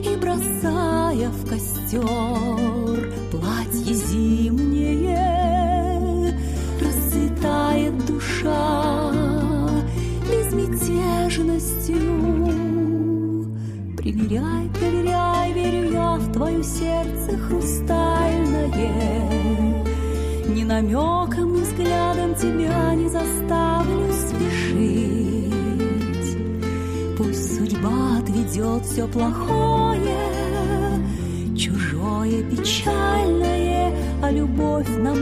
И 0.03 0.15
бросая 0.19 1.29
в 1.29 1.47
костер 1.47 3.13
платье 3.31 3.93
зимнее, 3.93 5.17
Расцветает 6.79 8.05
душа 8.05 9.11
безмятежностью. 10.29 11.97
Примеряй, 13.97 14.69
проверяй, 14.73 15.53
верю 15.53 15.91
я 15.91 16.15
в 16.15 16.31
твое 16.31 16.63
сердце 16.63 17.38
хрустальное. 17.38 19.80
Намеком, 20.71 21.55
взглядом 21.55 22.33
тебя 22.33 22.95
не 22.95 23.09
заставлю 23.09 24.09
спешить. 24.13 25.51
Пусть 27.17 27.57
судьба 27.57 28.19
отведет 28.19 28.85
все 28.85 29.05
плохое, 29.05 29.99
чужое 31.57 32.41
печальное, 32.43 33.93
а 34.23 34.31
любовь 34.31 34.87
нам 34.97 35.17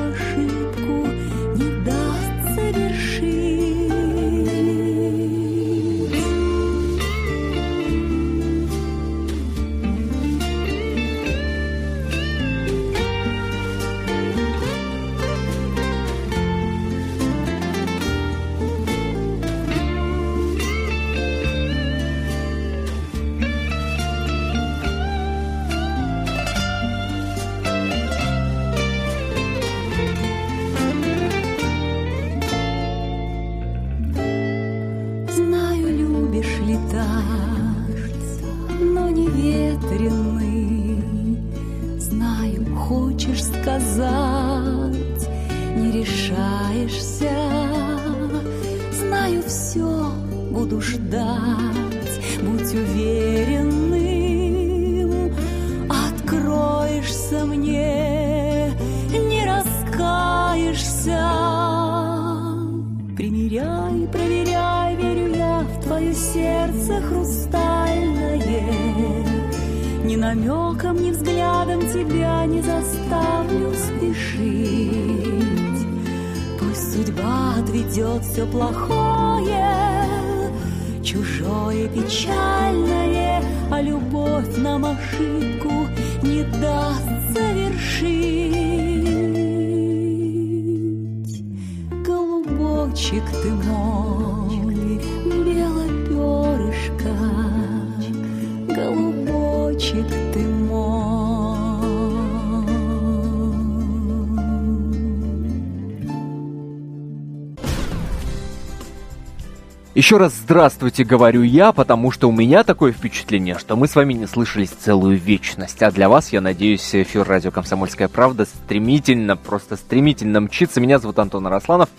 Еще 110.00 110.16
раз 110.16 110.34
здравствуйте, 110.34 111.04
говорю 111.04 111.42
я, 111.42 111.74
потому 111.74 112.10
что 112.12 112.30
у 112.30 112.32
меня 112.32 112.64
такое 112.64 112.94
впечатление, 112.94 113.60
что 113.60 113.76
мы 113.76 113.86
с 113.86 113.98
вами 113.98 114.14
не 114.14 114.28
слышались 114.28 114.70
целую 114.70 115.18
вечность. 115.18 115.84
А 115.84 115.92
для 115.92 116.08
вас, 116.08 116.32
я 116.32 116.40
надеюсь, 116.40 116.96
эфир 116.96 117.28
радио 117.28 117.52
«Комсомольская 117.52 118.08
правда» 118.08 118.46
стремительно, 118.46 119.36
просто 119.36 119.76
стремительно 119.76 120.40
мчится. 120.40 120.80
Меня 120.80 121.00
зовут 121.00 121.20
Антон 121.20 121.48
Арасланов, 121.48 121.90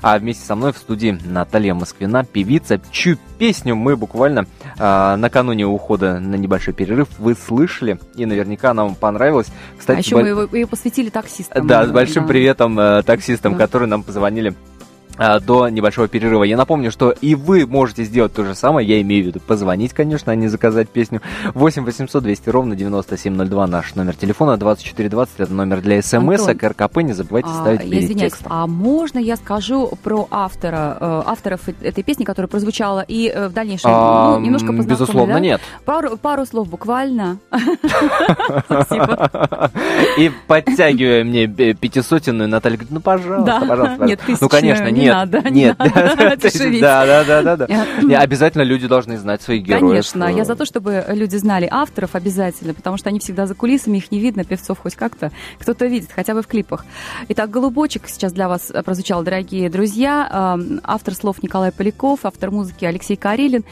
а 0.00 0.18
вместе 0.18 0.42
со 0.46 0.54
мной 0.54 0.72
в 0.72 0.78
студии 0.78 1.18
Наталья 1.22 1.74
Москвина, 1.74 2.24
певица, 2.24 2.80
чью 2.90 3.18
песню 3.38 3.76
мы 3.76 3.94
буквально 3.94 4.46
а, 4.78 5.18
накануне 5.18 5.66
ухода 5.66 6.18
на 6.18 6.36
небольшой 6.36 6.72
перерыв 6.72 7.08
вы 7.18 7.34
слышали, 7.34 8.00
и 8.14 8.24
наверняка 8.24 8.70
она 8.70 8.84
вам 8.84 8.94
понравилась. 8.94 9.48
Кстати, 9.78 9.98
а 9.98 10.00
еще 10.00 10.16
бо- 10.16 10.22
мы 10.22 10.28
его, 10.28 10.48
ее 10.56 10.66
посвятили 10.66 11.10
таксистам. 11.10 11.66
да, 11.66 11.86
с 11.86 11.90
большим 11.90 12.22
Да. 12.22 12.28
приветом 12.28 12.80
э, 12.80 13.02
таксистам, 13.02 13.52
Да. 13.52 13.66
которые 13.66 13.86
нам 13.90 14.02
позвонили 14.02 14.54
а, 14.54 14.69
до 15.20 15.68
небольшого 15.68 16.08
перерыва. 16.08 16.44
Я 16.44 16.56
напомню, 16.56 16.90
что 16.90 17.10
и 17.10 17.34
вы 17.34 17.66
можете 17.66 18.04
сделать 18.04 18.32
то 18.32 18.42
же 18.44 18.54
самое, 18.54 18.88
я 18.88 19.00
имею 19.02 19.24
в 19.24 19.26
виду 19.28 19.40
позвонить, 19.40 19.92
конечно, 19.92 20.32
а 20.32 20.34
не 20.34 20.48
заказать 20.48 20.88
песню. 20.88 21.20
8 21.54 21.84
800 21.84 22.22
200 22.22 22.48
ровно 22.48 22.74
9702 22.74 23.66
наш 23.66 23.94
номер 23.94 24.14
телефона, 24.16 24.56
2420 24.56 25.34
это 25.40 25.52
номер 25.52 25.82
для 25.82 26.00
смс, 26.02 26.48
а 26.48 26.54
КРКП 26.54 26.98
не 27.02 27.12
забывайте 27.12 27.48
А, 27.52 27.60
ставить 27.60 27.82
перед 27.82 28.04
извиняюсь, 28.04 28.32
текстом. 28.32 28.52
а 28.52 28.66
можно 28.66 29.18
я 29.18 29.36
скажу 29.36 29.92
про 30.02 30.26
автора, 30.30 30.96
э, 30.98 31.22
авторов 31.26 31.68
э- 31.68 31.74
этой 31.82 32.02
песни, 32.02 32.24
которая 32.24 32.48
прозвучала, 32.48 33.04
и 33.06 33.28
э, 33.28 33.48
в 33.48 33.52
дальнейшем 33.52 33.90
А, 33.92 34.36
ну, 34.38 34.40
немножко 34.40 34.68
познакомлю, 34.68 34.90
Безусловно, 34.90 35.34
да? 35.34 35.40
нет. 35.40 35.60
Пару, 35.84 36.16
пару 36.16 36.46
слов 36.46 36.68
буквально. 36.68 37.38
И 40.18 40.30
подтягивая 40.46 41.24
мне 41.24 41.44
э, 41.44 41.74
пятисотенную, 41.74 42.48
Наталья 42.48 42.76
говорит, 42.76 42.92
ну, 42.92 43.00
пожалуйста, 43.00 43.60
пожалуйста. 43.68 44.04
Нет, 44.06 44.18
пожалуйста». 44.20 44.44
Ну, 44.44 44.48
конечно, 44.48 44.84
тысячную 44.86 44.94
не 44.94 45.09
нет. 45.10 45.32
надо, 45.32 45.50
не 45.50 45.60
Нет. 45.64 45.78
надо 45.78 46.22
есть, 46.42 46.54
дешевить. 46.58 46.80
Да, 46.80 47.06
да, 47.06 47.24
да, 47.24 47.42
да, 47.42 47.56
да. 47.56 47.66
Я- 47.68 48.02
Не, 48.02 48.14
Обязательно 48.14 48.62
люди 48.62 48.86
должны 48.86 49.18
знать 49.18 49.42
своих 49.42 49.62
героев. 49.64 49.82
Конечно, 49.82 50.24
я 50.24 50.44
за 50.44 50.56
то, 50.56 50.64
чтобы 50.64 51.04
люди 51.08 51.36
знали 51.36 51.68
авторов 51.70 52.14
обязательно, 52.14 52.74
потому 52.74 52.96
что 52.96 53.08
они 53.08 53.18
всегда 53.18 53.46
за 53.46 53.54
кулисами, 53.54 53.98
их 53.98 54.10
не 54.12 54.18
видно, 54.20 54.44
певцов 54.44 54.78
хоть 54.78 54.94
как-то 54.94 55.30
кто-то 55.58 55.86
видит, 55.86 56.10
хотя 56.14 56.34
бы 56.34 56.42
в 56.42 56.46
клипах. 56.46 56.84
Итак, 57.28 57.50
«Голубочек» 57.50 58.02
сейчас 58.08 58.32
для 58.32 58.48
вас 58.48 58.72
прозвучал, 58.84 59.22
дорогие 59.22 59.68
друзья. 59.70 60.56
Эм, 60.58 60.80
Автор 60.84 61.14
слов 61.14 61.42
Николай 61.42 61.72
Поляков, 61.72 62.20
автор 62.24 62.50
музыки 62.50 62.84
Алексей 62.84 63.16
Карелин. 63.16 63.64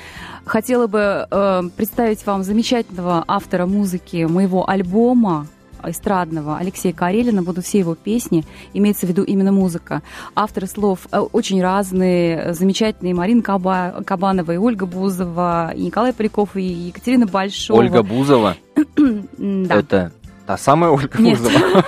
Хотела 0.45 0.87
бы 0.87 1.27
э, 1.31 1.63
представить 1.77 2.25
вам 2.27 2.43
замечательного 2.43 3.25
автора 3.29 3.67
музыки 3.67 4.25
моего 4.25 4.69
альбома, 4.69 5.47
эстрадного 5.85 6.59
Алексея 6.59 6.93
Карелина, 6.93 7.43
будут 7.43 7.65
все 7.65 7.79
его 7.79 7.95
песни, 7.95 8.45
имеется 8.75 9.07
в 9.07 9.09
виду 9.09 9.23
именно 9.23 9.53
музыка. 9.53 10.03
Авторы 10.35 10.67
слов 10.67 11.07
э, 11.11 11.19
очень 11.19 11.63
разные, 11.63 12.37
э, 12.37 12.53
замечательные 12.55 13.15
Марина 13.15 13.43
Каба- 13.43 14.03
Кабанова 14.05 14.53
и 14.53 14.57
Ольга 14.57 14.87
Бузова, 14.87 15.73
и 15.75 15.83
Николай 15.83 16.13
Поляков, 16.13 16.57
и 16.57 16.63
Екатерина 16.63 17.27
Большова. 17.27 17.79
Ольга 17.79 18.03
Бузова, 18.03 18.57
да. 19.37 19.75
это 19.77 20.13
та 20.49 20.57
самая 20.57 20.91
Ольга 20.91 21.21
Нет. 21.21 21.39
Бузова. 21.39 21.59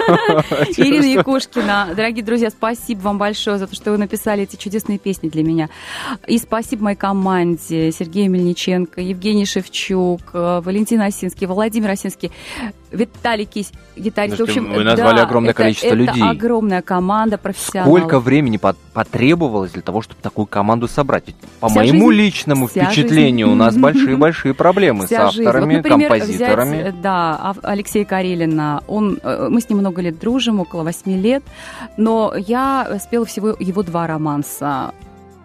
Ирина 0.76 1.06
Якушкина. 1.06 1.94
Дорогие 1.96 2.22
друзья, 2.22 2.50
спасибо 2.50 3.00
вам 3.00 3.16
большое 3.16 3.56
за 3.56 3.66
то, 3.66 3.74
что 3.74 3.90
вы 3.90 3.96
написали 3.96 4.42
эти 4.42 4.56
чудесные 4.56 4.98
песни 4.98 5.30
для 5.30 5.42
меня. 5.42 5.70
И 6.26 6.36
спасибо 6.36 6.84
моей 6.84 6.96
команде 6.96 7.90
Сергею 7.90 8.30
Мельниченко, 8.30 9.00
Евгений 9.00 9.46
Шевчук, 9.46 10.20
э, 10.34 10.60
Валентин 10.62 11.00
Осинский, 11.00 11.46
Владимир 11.46 11.88
Осинский, 11.88 12.30
Виталий 12.90 13.44
Кись, 13.44 13.72
гитарист. 13.96 14.34
В 14.34 14.36
Слушайте, 14.38 14.60
общем, 14.60 14.74
вы 14.74 14.82
назвали 14.84 15.16
да, 15.18 15.22
огромное 15.22 15.50
это- 15.50 15.62
количество 15.62 15.86
это 15.88 15.94
людей. 15.96 16.22
огромная 16.28 16.82
команда 16.82 17.38
профессионалов. 17.38 17.98
Сколько 17.98 18.20
времени 18.20 18.56
по- 18.56 18.74
потребовалось 18.92 19.70
для 19.72 19.82
того, 19.82 20.02
чтобы 20.02 20.20
такую 20.20 20.46
команду 20.46 20.88
собрать? 20.88 21.24
Ведь 21.28 21.36
По 21.60 21.68
Вся 21.68 21.76
моему 21.80 22.10
жизнь. 22.10 22.22
личному 22.22 22.68
впечатлению, 22.68 23.46
жизнь. 23.46 23.56
у 23.56 23.58
нас 23.58 23.76
большие-большие 23.76 24.54
проблемы 24.54 25.04
с 25.04 25.06
Вся 25.06 25.30
жизнь. 25.30 25.46
авторами, 25.46 25.76
Вот, 25.76 25.84
например, 25.84 26.08
композиторами. 26.08 26.80
взять, 26.82 26.94
э, 26.94 26.96
да, 27.02 27.54
Алексея 27.62 28.04
Карелина. 28.04 28.82
Он, 28.88 29.18
э, 29.22 29.48
мы 29.50 29.60
с 29.60 29.68
ним 29.68 29.78
много 29.78 30.02
лет 30.02 30.18
дружим, 30.18 30.60
около 30.60 30.82
восьми 30.82 31.16
лет, 31.16 31.42
но 31.96 32.34
я 32.36 32.98
спела 33.00 33.24
всего 33.24 33.54
его 33.58 33.82
два 33.82 34.06
романса. 34.06 34.92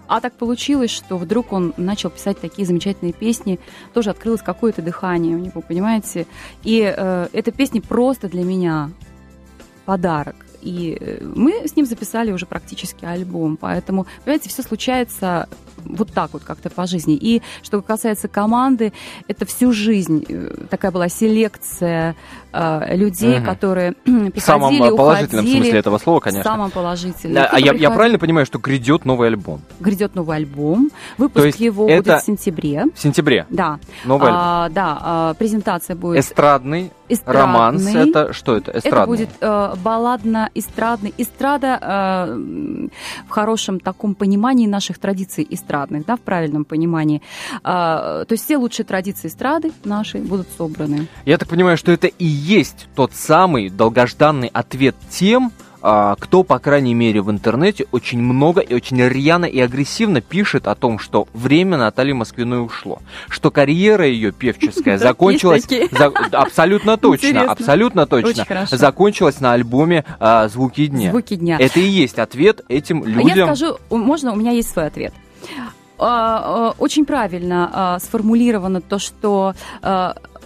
А 0.07 0.21
так 0.21 0.33
получилось, 0.33 0.91
что 0.91 1.17
вдруг 1.17 1.53
он 1.53 1.73
начал 1.77 2.09
писать 2.09 2.39
такие 2.39 2.65
замечательные 2.65 3.13
песни, 3.13 3.59
тоже 3.93 4.09
открылось 4.11 4.41
какое-то 4.41 4.81
дыхание 4.81 5.35
у 5.35 5.39
него, 5.39 5.61
понимаете? 5.61 6.27
И 6.63 6.81
э, 6.81 7.27
эта 7.33 7.51
песня 7.51 7.81
просто 7.81 8.27
для 8.27 8.43
меня 8.43 8.91
подарок. 9.85 10.35
И 10.65 10.97
э, 10.99 11.23
мы 11.23 11.67
с 11.67 11.75
ним 11.75 11.85
записали 11.85 12.31
уже 12.31 12.45
практически 12.45 13.05
альбом. 13.05 13.55
Поэтому, 13.55 14.07
понимаете, 14.23 14.49
все 14.49 14.63
случается 14.63 15.47
вот 15.85 16.11
так 16.11 16.33
вот 16.33 16.43
как-то 16.43 16.69
по 16.69 16.87
жизни. 16.87 17.15
И 17.15 17.41
что 17.61 17.81
касается 17.81 18.27
команды, 18.27 18.91
это 19.27 19.45
всю 19.45 19.71
жизнь 19.71 20.25
э, 20.27 20.65
такая 20.69 20.91
была 20.91 21.07
селекция 21.07 22.15
людей, 22.91 23.37
Мгм. 23.39 23.45
которые 23.45 23.91
В 24.05 24.05
приходили, 24.05 24.39
самом 24.39 24.77
положительном 24.97 25.45
уходили. 25.45 25.61
смысле 25.61 25.79
этого 25.79 25.97
слова, 25.97 26.19
В 26.19 26.23
конечно. 26.23 26.43
самом 26.43 26.71
положительном. 26.71 27.43
А 27.43 27.47
а 27.51 27.59
я, 27.59 27.73
я 27.73 27.89
правильно 27.91 28.19
понимаю, 28.19 28.45
что 28.45 28.59
грядет 28.59 29.05
новый 29.05 29.27
альбом? 29.27 29.61
Грядет 29.79 30.15
новый 30.15 30.37
альбом. 30.37 30.89
Выпуск 31.17 31.45
есть 31.45 31.59
его 31.59 31.87
это 31.87 32.03
будет 32.13 32.21
в 32.21 32.25
сентябре. 32.25 32.85
В 32.93 32.99
сентябре. 32.99 33.45
Да, 33.49 33.79
Новый 34.05 34.27
альбом. 34.27 34.41
А, 34.43 34.69
да, 34.69 34.99
а, 35.01 35.33
презентация 35.35 35.95
будет 35.95 36.19
Эстрадный 36.19 36.91
эстрадный. 37.07 37.41
Романс 37.41 37.87
это 37.95 38.33
что 38.33 38.55
это? 38.57 38.71
Эстрадный. 38.71 38.99
Это 38.99 39.05
будет 39.05 39.29
э, 39.39 39.73
балладно-эстрадный. 39.83 41.13
Эстрада 41.17 41.79
э, 41.81 42.87
в 43.27 43.29
хорошем 43.29 43.79
таком 43.79 44.15
понимании 44.15 44.67
наших 44.67 44.97
традиций 44.97 45.45
эстрадных, 45.49 46.05
да, 46.05 46.15
в 46.15 46.21
правильном 46.21 46.65
понимании. 46.65 47.21
А, 47.63 48.25
то 48.25 48.33
есть 48.33 48.43
все 48.45 48.57
лучшие 48.57 48.85
традиции 48.85 49.27
эстрады 49.27 49.71
наши 49.83 50.17
будут 50.19 50.47
собраны. 50.57 51.07
Я 51.25 51.37
так 51.37 51.47
понимаю, 51.47 51.77
что 51.77 51.91
это 51.91 52.07
и 52.07 52.25
есть 52.45 52.87
тот 52.95 53.13
самый 53.13 53.69
долгожданный 53.69 54.49
ответ 54.53 54.95
тем, 55.09 55.51
а, 55.87 56.15
кто, 56.19 56.43
по 56.43 56.57
крайней 56.59 56.93
мере, 56.93 57.21
в 57.21 57.29
интернете 57.29 57.85
очень 57.91 58.19
много 58.21 58.59
и 58.61 58.73
очень 58.73 58.99
рьяно 59.01 59.45
и 59.45 59.59
агрессивно 59.59 60.19
пишет 60.21 60.67
о 60.67 60.73
том, 60.75 60.97
что 60.99 61.27
время 61.33 61.77
Натальи 61.77 62.13
Москвиной 62.13 62.63
ушло, 62.63 62.99
что 63.29 63.51
карьера 63.51 64.05
ее 64.07 64.31
певческая 64.31 64.97
закончилась 65.09 65.67
за- 65.91 66.11
абсолютно 66.31 66.97
точно, 67.07 67.27
Интересно. 67.27 67.51
абсолютно 67.51 68.05
точно 68.07 68.67
закончилась 68.71 69.39
на 69.41 69.53
альбоме 69.53 70.05
а, 70.19 70.47
"Звуки 70.47 70.87
дня". 70.87 71.11
Звуки 71.11 71.35
дня. 71.35 71.57
Это 71.59 71.79
и 71.79 71.83
есть 71.87 72.17
ответ 72.19 72.61
этим 72.67 73.03
А 73.03 73.09
Я 73.09 73.15
людям. 73.15 73.55
скажу, 73.55 73.77
у- 73.89 73.97
можно, 73.97 74.33
у 74.33 74.35
меня 74.35 74.51
есть 74.51 74.69
свой 74.71 74.87
ответ. 74.87 75.13
Очень 75.97 77.05
правильно 77.05 77.97
сформулировано 78.01 78.81
то, 78.81 78.99
что 78.99 79.53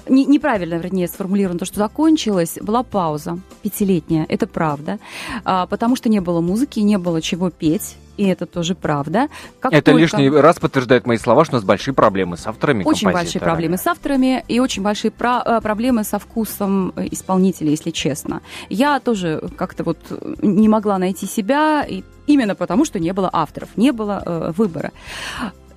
не- 0.09 0.25
неправильно, 0.25 0.75
вернее, 0.75 1.07
сформулировано 1.07 1.59
то, 1.59 1.65
что 1.65 1.77
закончилась, 1.77 2.57
была 2.61 2.83
пауза 2.83 3.39
пятилетняя, 3.61 4.25
это 4.29 4.47
правда, 4.47 4.99
А, 5.45 5.65
потому 5.67 5.95
что 5.95 6.09
не 6.09 6.19
было 6.19 6.41
музыки, 6.41 6.79
не 6.79 6.97
было 6.97 7.21
чего 7.21 7.49
петь, 7.49 7.95
и 8.17 8.25
это 8.25 8.45
тоже 8.45 8.75
правда. 8.75 9.27
Как 9.61 9.71
Это 9.71 9.91
только- 9.91 10.01
лишний 10.01 10.29
раз 10.29 10.59
подтверждает 10.59 11.05
мои 11.07 11.17
слова, 11.17 11.45
что 11.45 11.55
у 11.55 11.57
нас 11.57 11.63
большие 11.63 11.93
проблемы 11.93 12.35
с 12.35 12.45
авторами, 12.47 12.83
Очень 12.83 13.11
большие 13.11 13.39
проблемы 13.41 13.77
с 13.77 13.87
авторами 13.87 14.43
и 14.47 14.59
очень 14.59 14.83
большие 14.83 15.11
про- 15.11 15.41
э, 15.45 15.61
проблемы 15.61 16.03
со 16.03 16.19
вкусом 16.19 16.91
э, 16.97 17.07
исполнителя, 17.11 17.69
если 17.69 17.91
честно. 17.91 18.41
Я 18.69 18.99
тоже 18.99 19.41
как-то 19.57 19.83
вот 19.85 19.97
не 20.41 20.67
могла 20.67 20.97
найти 20.97 21.25
себя, 21.27 21.85
и 21.87 22.03
именно 22.27 22.55
потому, 22.55 22.83
что 22.85 22.99
не 22.99 23.13
было 23.13 23.29
авторов, 23.31 23.69
не 23.77 23.91
было 23.91 24.21
э, 24.25 24.51
выбора. 24.57 24.91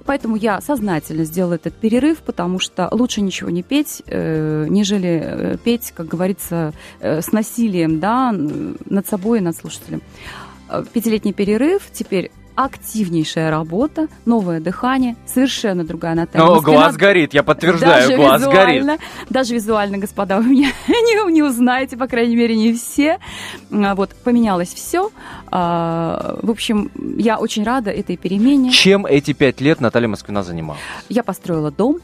Поэтому 0.04 0.36
я 0.36 0.60
сознательно 0.60 1.24
сделала 1.24 1.54
этот 1.54 1.74
перерыв, 1.74 2.18
потому 2.18 2.58
что 2.58 2.88
лучше 2.90 3.20
ничего 3.20 3.50
не 3.50 3.62
петь, 3.62 4.02
э, 4.06 4.66
нежели 4.68 5.22
э, 5.22 5.56
петь, 5.62 5.92
как 5.94 6.06
говорится, 6.06 6.72
э, 7.00 7.20
с 7.20 7.32
насилием, 7.32 8.00
да, 8.00 8.32
над 8.32 9.06
собой 9.06 9.38
и 9.38 9.42
над 9.42 9.56
слушателем. 9.56 10.02
Пятилетний 10.92 11.34
перерыв, 11.34 11.82
теперь 11.92 12.30
активнейшая 12.54 13.50
работа, 13.50 14.08
новое 14.24 14.60
дыхание, 14.60 15.16
совершенно 15.26 15.84
другая 15.84 16.14
Наталья 16.14 16.44
О, 16.46 16.54
Москвина. 16.56 16.78
глаз 16.78 16.96
горит, 16.96 17.34
я 17.34 17.42
подтверждаю, 17.42 18.08
Даже 18.08 18.16
глаз 18.16 18.42
горит. 18.46 19.00
даже 19.30 19.54
визуально, 19.54 19.98
господа, 19.98 20.38
вы 20.38 20.44
меня 20.48 20.68
не, 20.88 21.32
не 21.32 21.42
узнаете, 21.42 21.96
по 21.96 22.06
крайней 22.06 22.36
мере, 22.36 22.54
не 22.56 22.72
все. 22.74 23.18
А, 23.70 23.94
Вот, 23.94 24.10
поменялось 24.24 24.72
все. 24.72 25.10
В 25.50 26.50
общем, 26.50 26.90
я 27.18 27.38
очень 27.38 27.64
рада 27.64 27.90
этой 27.90 28.16
перемене. 28.16 28.70
Чем 28.70 29.04
эти 29.06 29.32
пять 29.32 29.60
лет 29.60 29.80
Наталья 29.80 30.08
Москвина 30.08 30.42
занималась? 30.42 30.80
Я 31.08 31.22
построила 31.22 31.70
дом. 31.70 31.98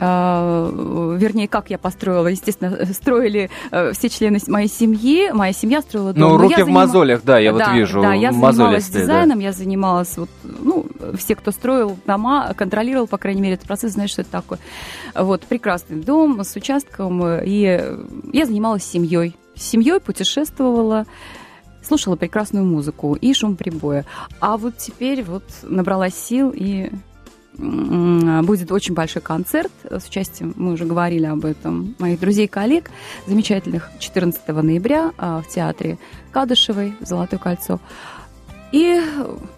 А, 0.00 0.70
Вернее, 1.18 1.48
как 1.48 1.70
я 1.70 1.78
построила, 1.78 2.28
естественно, 2.28 2.86
строили 2.92 3.50
э, 3.70 3.92
все 3.92 4.08
члены 4.08 4.38
моей 4.46 4.68
семьи. 4.68 5.30
Моя 5.32 5.52
семья 5.52 5.82
строила 5.82 6.12
дом. 6.12 6.30
Ну, 6.30 6.36
руки 6.38 6.54
в 6.54 6.58
занима- 6.66 6.70
мозолях, 6.70 7.22
да, 7.24 7.38
я 7.38 7.52
вот 7.52 7.58
Да, 7.58 7.74
вижу. 7.74 8.00
Да, 8.00 8.14
я 8.14 8.30
занималась 8.30 8.56
мозолистые, 8.58 9.06
да. 9.06 9.12
дизайном, 9.12 9.38
я 9.40 9.52
занималась, 9.52 10.16
вот, 10.16 10.28
ну, 10.44 10.86
все, 11.16 11.34
кто 11.34 11.50
строил 11.50 11.96
дома, 12.06 12.54
контролировал, 12.56 13.06
по 13.08 13.18
крайней 13.18 13.40
мере, 13.40 13.54
этот 13.54 13.66
процесс, 13.66 13.92
знают, 13.92 14.10
что 14.12 14.22
это 14.22 14.30
такое. 14.30 14.58
Вот, 15.14 15.42
прекрасный 15.42 15.96
дом 16.00 16.42
с 16.44 16.54
участком, 16.54 17.22
э, 17.24 17.44
и 17.44 17.64
э, 17.64 17.98
я 18.32 18.46
занималась 18.46 18.84
семьей. 18.84 19.34
С 19.56 19.62
семьей 19.62 19.98
путешествовала, 20.00 21.06
слушала 21.82 22.14
прекрасную 22.16 22.64
музыку 22.64 23.14
и 23.14 23.34
шум 23.34 23.56
прибоя. 23.56 24.04
А 24.40 24.56
вот 24.56 24.76
теперь 24.76 25.24
вот 25.24 25.42
набралась 25.62 26.14
сил 26.14 26.52
и 26.54 26.90
будет 27.58 28.70
очень 28.72 28.94
большой 28.94 29.20
концерт 29.22 29.72
с 29.90 30.06
участием, 30.06 30.54
мы 30.56 30.72
уже 30.72 30.84
говорили 30.84 31.26
об 31.26 31.44
этом, 31.44 31.94
моих 31.98 32.20
друзей 32.20 32.44
и 32.44 32.48
коллег, 32.48 32.90
замечательных 33.26 33.90
14 33.98 34.46
ноября 34.48 35.10
а, 35.18 35.42
в 35.42 35.48
театре 35.48 35.98
Кадышевой 36.32 36.94
«Золотое 37.00 37.38
кольцо». 37.40 37.80
И 38.70 39.00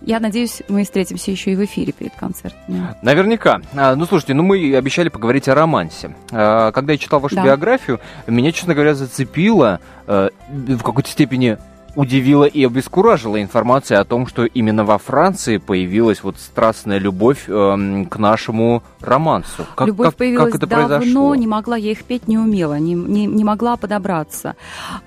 я 0.02 0.20
надеюсь, 0.20 0.62
мы 0.68 0.84
встретимся 0.84 1.32
еще 1.32 1.50
и 1.52 1.56
в 1.56 1.64
эфире 1.64 1.92
перед 1.92 2.14
концертом. 2.14 2.60
Наверняка. 3.02 3.60
А, 3.74 3.96
Ну, 3.96 4.06
слушайте, 4.06 4.34
ну 4.34 4.44
мы 4.44 4.74
обещали 4.76 5.08
поговорить 5.08 5.48
о 5.48 5.54
романсе. 5.54 6.14
А, 6.30 6.70
Когда 6.72 6.92
я 6.92 6.98
читал 6.98 7.18
вашу 7.18 7.34
Да. 7.34 7.44
биографию, 7.44 8.00
меня, 8.28 8.52
честно 8.52 8.72
говоря, 8.74 8.94
зацепило, 8.94 9.80
э, 10.06 10.30
в 10.48 10.82
какой-то 10.82 11.10
степени 11.10 11.58
удивила 11.96 12.44
и 12.44 12.64
обескуражила 12.64 13.42
информация 13.42 14.00
о 14.00 14.05
том, 14.05 14.26
что 14.26 14.44
именно 14.44 14.85
во 14.85 14.98
Франции 14.98 15.59
появилась 15.59 16.22
вот 16.22 16.38
страстная 16.38 16.98
любовь 16.98 17.44
эм, 17.48 18.07
к 18.07 18.16
нашему 18.18 18.83
романсу. 19.00 19.66
Как, 19.74 19.88
Любовь 19.88 20.09
как- 20.09 20.16
появилась 20.16 20.53
как 20.53 20.62
это 20.62 20.66
давно, 20.66 20.88
произошло? 20.98 21.35
не 21.35 21.46
могла 21.46 21.76
я 21.76 21.90
их 21.90 22.05
петь, 22.05 22.29
не 22.29 22.38
умела, 22.38 22.79
не, 22.79 22.94
не, 22.94 23.26
не 23.26 23.44
могла 23.44 23.76
подобраться. 23.76 24.55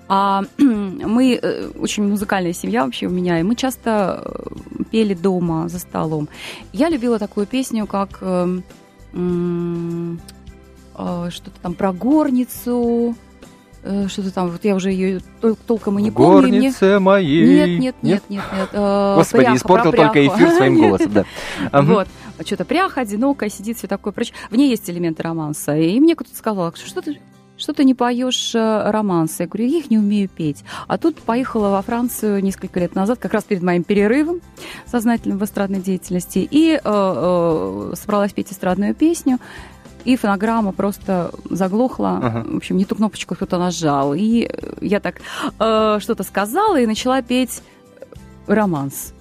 А 0.08 0.44
мы 0.58 1.40
э, 1.42 1.70
очень 1.80 2.08
музыкальная 2.08 2.54
семья 2.54 2.86
вообще 2.86 3.08
у 3.08 3.12
меня, 3.12 3.40
и 3.40 3.44
мы 3.44 3.56
часто 3.56 4.22
э, 4.26 4.84
пели 4.92 5.14
дома 5.14 5.70
за 5.70 5.80
столом. 5.80 6.28
Я 6.72 6.90
любила 6.90 7.20
такую 7.20 7.46
песню, 7.46 7.88
как 7.88 8.18
э, 8.22 8.60
э, 9.14 10.16
что-то 11.30 11.60
там 11.62 11.74
про 11.74 11.94
горницу, 11.94 13.12
э, 13.12 13.14
что-то 14.08 14.32
там, 14.34 14.50
вот 14.50 14.64
я 14.64 14.76
уже 14.76 14.92
ее 14.92 15.20
тол- 15.42 15.58
толком 15.68 16.00
и 16.00 16.02
не 16.04 16.10
В 16.10 16.14
помню. 16.14 16.48
и 16.48 16.52
мне- 16.52 16.60
горнице 16.60 17.00
моей. 17.00 17.46
Нет, 17.46 17.80
нет, 17.80 17.96
нет, 18.02 18.24
нет, 18.30 18.44
нет. 18.54 18.70
э, 18.74 19.16
Господи, 19.18 19.44
пряха, 19.44 19.58
испортил 19.58 19.92
только 19.92 20.12
пряху. 20.14 20.36
эфир 20.38 20.50
своим 20.52 20.82
голосом, 20.82 21.12
да. 21.14 21.26
Вот. 21.82 22.08
Что-то 22.46 22.66
пряха, 22.66 23.02
одинокая, 23.02 23.50
сидит, 23.50 23.78
все 23.78 23.88
такое 23.88 24.14
прочее. 24.14 24.36
В 24.50 24.56
ней 24.56 24.70
есть 24.70 24.90
элементы 24.90 25.22
романса. 25.24 25.76
И 25.78 26.00
мне 26.00 26.16
кто-то 26.16 26.36
сказал, 26.36 26.74
что 26.76 27.02
ты 27.02 27.20
что 27.56 27.72
ты 27.72 27.84
не 27.84 27.94
поешь 27.94 28.56
э, 28.56 28.90
романсы? 28.92 29.44
Я 29.44 29.48
говорю, 29.48 29.68
я 29.70 29.78
их 29.78 29.92
не 29.92 30.00
умею 30.00 30.28
петь. 30.28 30.64
А 30.88 30.98
тут 30.98 31.18
поехала 31.20 31.70
во 31.70 31.82
Францию 31.84 32.44
несколько 32.44 32.80
лет 32.80 32.96
назад, 32.96 33.20
как 33.20 33.32
раз 33.34 33.44
перед 33.44 33.62
моим 33.62 33.84
перерывом 33.84 34.42
сознательным 34.88 35.38
в 35.38 35.44
эстрадной 35.46 35.80
деятельности, 35.80 36.40
и 36.40 36.72
э, 36.74 36.80
э, 36.84 37.94
собралась 37.96 38.34
петь 38.34 38.52
эстрадную 38.52 38.96
песню. 38.96 39.38
И 40.06 40.16
фонограмма 40.18 40.72
просто 40.74 41.32
заглохла. 41.50 42.18
Ага. 42.22 42.46
В 42.48 42.58
общем, 42.58 42.78
не 42.78 42.86
ту 42.86 42.96
кнопочку 42.96 43.36
кто-то 43.36 43.58
нажал. 43.58 44.14
И 44.14 44.50
я 44.82 45.00
так 45.00 45.22
э, 45.60 46.00
что-то 46.02 46.24
сказала 46.24 46.80
и 46.80 46.86
начала 46.86 47.22
петь 47.22 47.62
романс. 48.48 49.14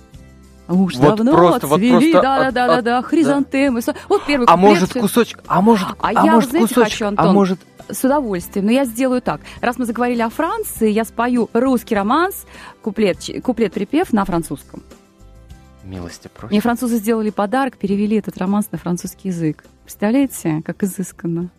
Уж 0.68 0.96
Вот 0.96 1.16
давно 1.16 1.32
просто, 1.32 1.66
вот 1.66 1.78
цвели, 1.78 2.12
просто 2.12 2.22
да, 2.22 2.46
от- 2.48 2.54
да, 2.54 2.66
да, 2.66 2.78
от- 2.78 2.84
да, 2.84 3.02
хризантемы. 3.02 3.82
Со- 3.82 3.94
Вот 4.08 4.22
первый 4.26 4.46
А 4.48 4.56
может 4.56 4.92
кусочек, 4.92 5.42
а 5.46 5.60
может, 5.60 5.86
А 5.98 6.08
а, 6.08 6.12
я, 6.12 6.32
может 6.32 6.50
знаете, 6.50 6.68
кусочек, 6.74 6.92
хочу, 6.92 7.04
а 7.04 7.08
Антон, 7.08 7.34
может 7.34 7.60
с 7.88 8.04
удовольствием. 8.04 8.66
Но 8.66 8.72
я 8.72 8.84
сделаю 8.84 9.20
так. 9.20 9.40
Раз 9.60 9.76
мы 9.78 9.84
заговорили 9.84 10.22
о 10.22 10.30
Франции, 10.30 10.90
я 10.90 11.04
спою 11.04 11.50
русский 11.52 11.94
романс, 11.94 12.46
куплет, 12.80 13.18
куплет-припев 13.44 14.12
на 14.12 14.24
французском. 14.24 14.82
милости 15.84 16.28
просим. 16.32 16.52
Мне 16.52 16.60
французы 16.60 16.96
сделали 16.96 17.30
подарок, 17.30 17.76
перевели 17.76 18.16
этот 18.16 18.38
романс 18.38 18.68
на 18.70 18.78
французский 18.78 19.28
язык. 19.28 19.64
Представляете, 19.84 20.62
как 20.64 20.82
изысканно? 20.84 21.50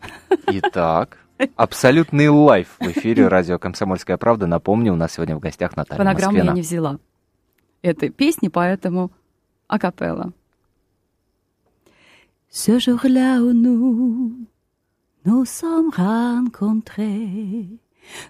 Итак, 0.48 1.18
абсолютный 1.56 2.30
лайф 2.30 2.76
в 2.80 2.88
эфире 2.88 3.28
радио 3.28 3.60
«Комсомольская 3.60 4.18
правда». 4.18 4.48
Напомню, 4.48 4.94
у 4.94 4.96
нас 4.96 5.14
сегодня 5.14 5.36
в 5.36 5.40
гостях 5.40 5.76
Наталья 5.76 5.98
Фонограмму 5.98 6.38
я 6.38 6.44
Москвина. 6.44 6.56
не 6.56 6.62
взяла 6.62 7.00
этой 7.82 8.10
песни, 8.10 8.48
поэтому 8.48 9.12
акапелла. 9.68 10.32
Ce 12.50 12.80
jour-là 12.80 13.42
où 13.42 13.52
nous 13.52 14.48
nous 15.26 15.46
sommes 15.46 15.90
rencontrés, 15.90 17.68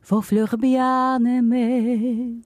vos 0.09 0.21
fleurs 0.21 0.57
bien-aimées 0.57 2.41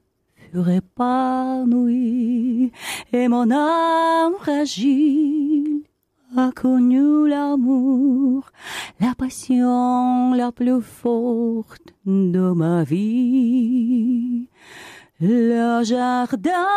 furent 0.50 0.70
épanouies, 0.70 2.72
et 3.12 3.28
mon 3.28 3.50
âme 3.50 4.34
fragile 4.40 5.47
a 6.36 6.50
connu 6.54 7.28
l'amour, 7.28 8.50
la 9.00 9.14
passion 9.14 10.34
la 10.34 10.52
plus 10.52 10.82
forte 10.82 11.94
de 12.04 12.52
ma 12.52 12.84
vie. 12.84 14.48
Le 15.20 15.82
jardin 15.82 16.68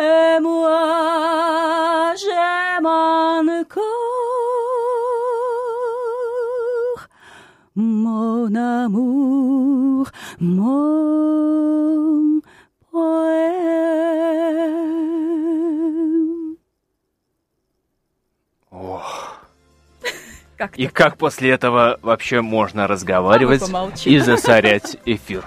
Et 0.00 0.40
moi, 0.40 2.14
j'aime 2.16 2.86
mon 7.74 8.54
amour, 8.54 10.10
mon 10.40 12.40
poème. 15.22 16.56
Ох. 18.70 19.36
Как 20.56 20.78
И 20.78 20.86
как 20.86 21.16
после 21.16 21.50
этого 21.50 21.98
вообще 22.02 22.40
можно 22.40 22.86
разговаривать 22.86 23.62
А 23.72 23.90
и 24.04 24.18
засорять 24.18 24.96
эфир? 25.04 25.44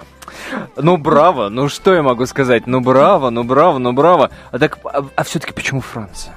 Ну, 0.76 0.96
браво, 0.98 1.48
ну 1.48 1.68
что 1.68 1.94
я 1.94 2.02
могу 2.02 2.26
сказать? 2.26 2.66
Ну, 2.66 2.80
браво, 2.80 3.30
ну, 3.30 3.42
браво, 3.44 3.78
ну, 3.78 3.92
браво. 3.92 4.30
А 4.50 4.58
так, 4.58 4.78
а, 4.84 5.22
все-таки 5.24 5.52
почему 5.54 5.80
Франция? 5.80 6.34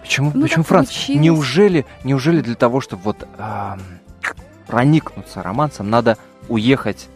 Почему, 0.00 0.32
Ну, 0.34 0.42
почему 0.42 0.64
Франция? 0.64 0.94
получилось. 0.94 1.22
Неужели, 1.22 1.86
неужели 2.04 2.40
для 2.40 2.54
того, 2.54 2.80
чтобы 2.80 3.02
вот 3.02 3.28
ам, 3.38 3.80
проникнуться 4.66 5.42
романсом, 5.42 5.90
надо 5.90 6.16
уехать 6.48 7.08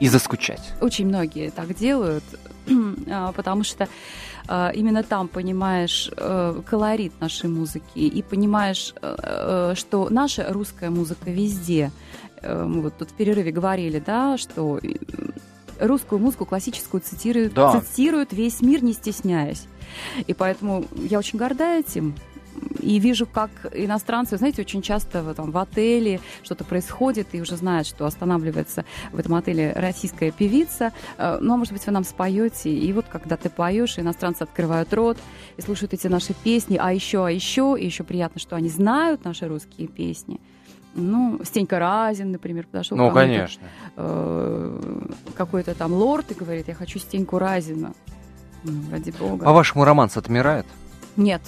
и 0.00 0.08
заскучать? 0.08 0.72
Очень 0.80 1.06
многие 1.06 1.50
так 1.50 1.74
делают, 1.74 2.24
а, 3.10 3.32
потому 3.32 3.64
что 3.64 3.88
а, 4.46 4.70
именно 4.74 5.02
там 5.02 5.28
понимаешь 5.28 6.10
э, 6.14 6.60
колорит 6.66 7.12
нашей 7.20 7.48
музыки 7.48 7.98
и 7.98 8.22
понимаешь, 8.22 8.94
э, 9.00 9.16
э, 9.18 9.74
что 9.74 10.08
наша 10.10 10.52
русская 10.52 10.90
музыка 10.90 11.30
везде. 11.30 11.90
Мы 12.42 12.82
вот 12.82 12.98
тут 12.98 13.10
в 13.10 13.14
перерыве 13.14 13.52
говорили, 13.52 14.02
да, 14.04 14.36
что 14.36 14.78
русскую 15.80 16.18
музыку 16.18 16.44
классическую 16.44 17.00
цитируют, 17.00 17.54
Да. 17.54 17.80
цитирует 17.80 18.34
весь 18.34 18.60
мир, 18.60 18.84
не 18.84 18.92
стесняясь. 18.92 19.66
И 20.26 20.34
поэтому 20.34 20.84
я 20.94 21.18
очень 21.18 21.38
горда 21.38 21.78
этим. 21.78 22.14
И 22.80 22.98
вижу, 22.98 23.26
как 23.26 23.50
иностранцы, 23.72 24.36
знаете, 24.36 24.60
очень 24.62 24.82
часто 24.82 25.22
в, 25.22 25.34
там, 25.34 25.50
в 25.50 25.58
отеле 25.58 26.20
что-то 26.42 26.64
происходит, 26.64 27.28
и 27.32 27.40
уже 27.40 27.56
знают, 27.56 27.86
что 27.86 28.04
останавливается 28.04 28.84
в 29.12 29.18
этом 29.18 29.34
отеле 29.34 29.72
российская 29.74 30.30
певица. 30.30 30.92
Э, 31.16 31.38
Ну, 31.40 31.54
а 31.54 31.56
может 31.56 31.72
быть, 31.72 31.86
вы 31.86 31.92
нам 31.92 32.04
споете. 32.04 32.70
И 32.70 32.92
вот 32.92 33.06
когда 33.10 33.36
ты 33.36 33.48
поешь, 33.48 33.98
иностранцы 33.98 34.42
открывают 34.42 34.92
рот 34.92 35.16
и 35.56 35.62
слушают 35.62 35.94
эти 35.94 36.08
наши 36.08 36.34
песни, 36.34 36.76
а 36.80 36.92
еще, 36.92 37.24
а 37.26 37.30
еще, 37.30 37.76
и 37.78 37.84
еще 37.86 38.04
приятно, 38.04 38.38
что 38.40 38.54
они 38.56 38.68
знают 38.68 39.24
наши 39.24 39.48
русские 39.48 39.88
песни. 39.88 40.38
Ну, 40.96 41.40
Стенька 41.42 41.78
Разин, 41.80 42.30
например, 42.32 42.66
подошел 42.70 42.96
Ну, 42.96 43.10
конечно. 43.10 43.62
э, 43.96 45.08
какой-то 45.34 45.74
там 45.74 45.92
лорд 45.92 46.30
и 46.30 46.34
говорит, 46.34 46.68
я 46.68 46.74
хочу 46.74 46.98
Стеньку 46.98 47.38
Разина. 47.38 47.94
Ну, 48.62 48.72
ради 48.92 49.10
бога. 49.10 49.44
По-вашему, 49.44 49.84
романс 49.84 50.16
отмирает? 50.16 50.66
Нет, 51.16 51.42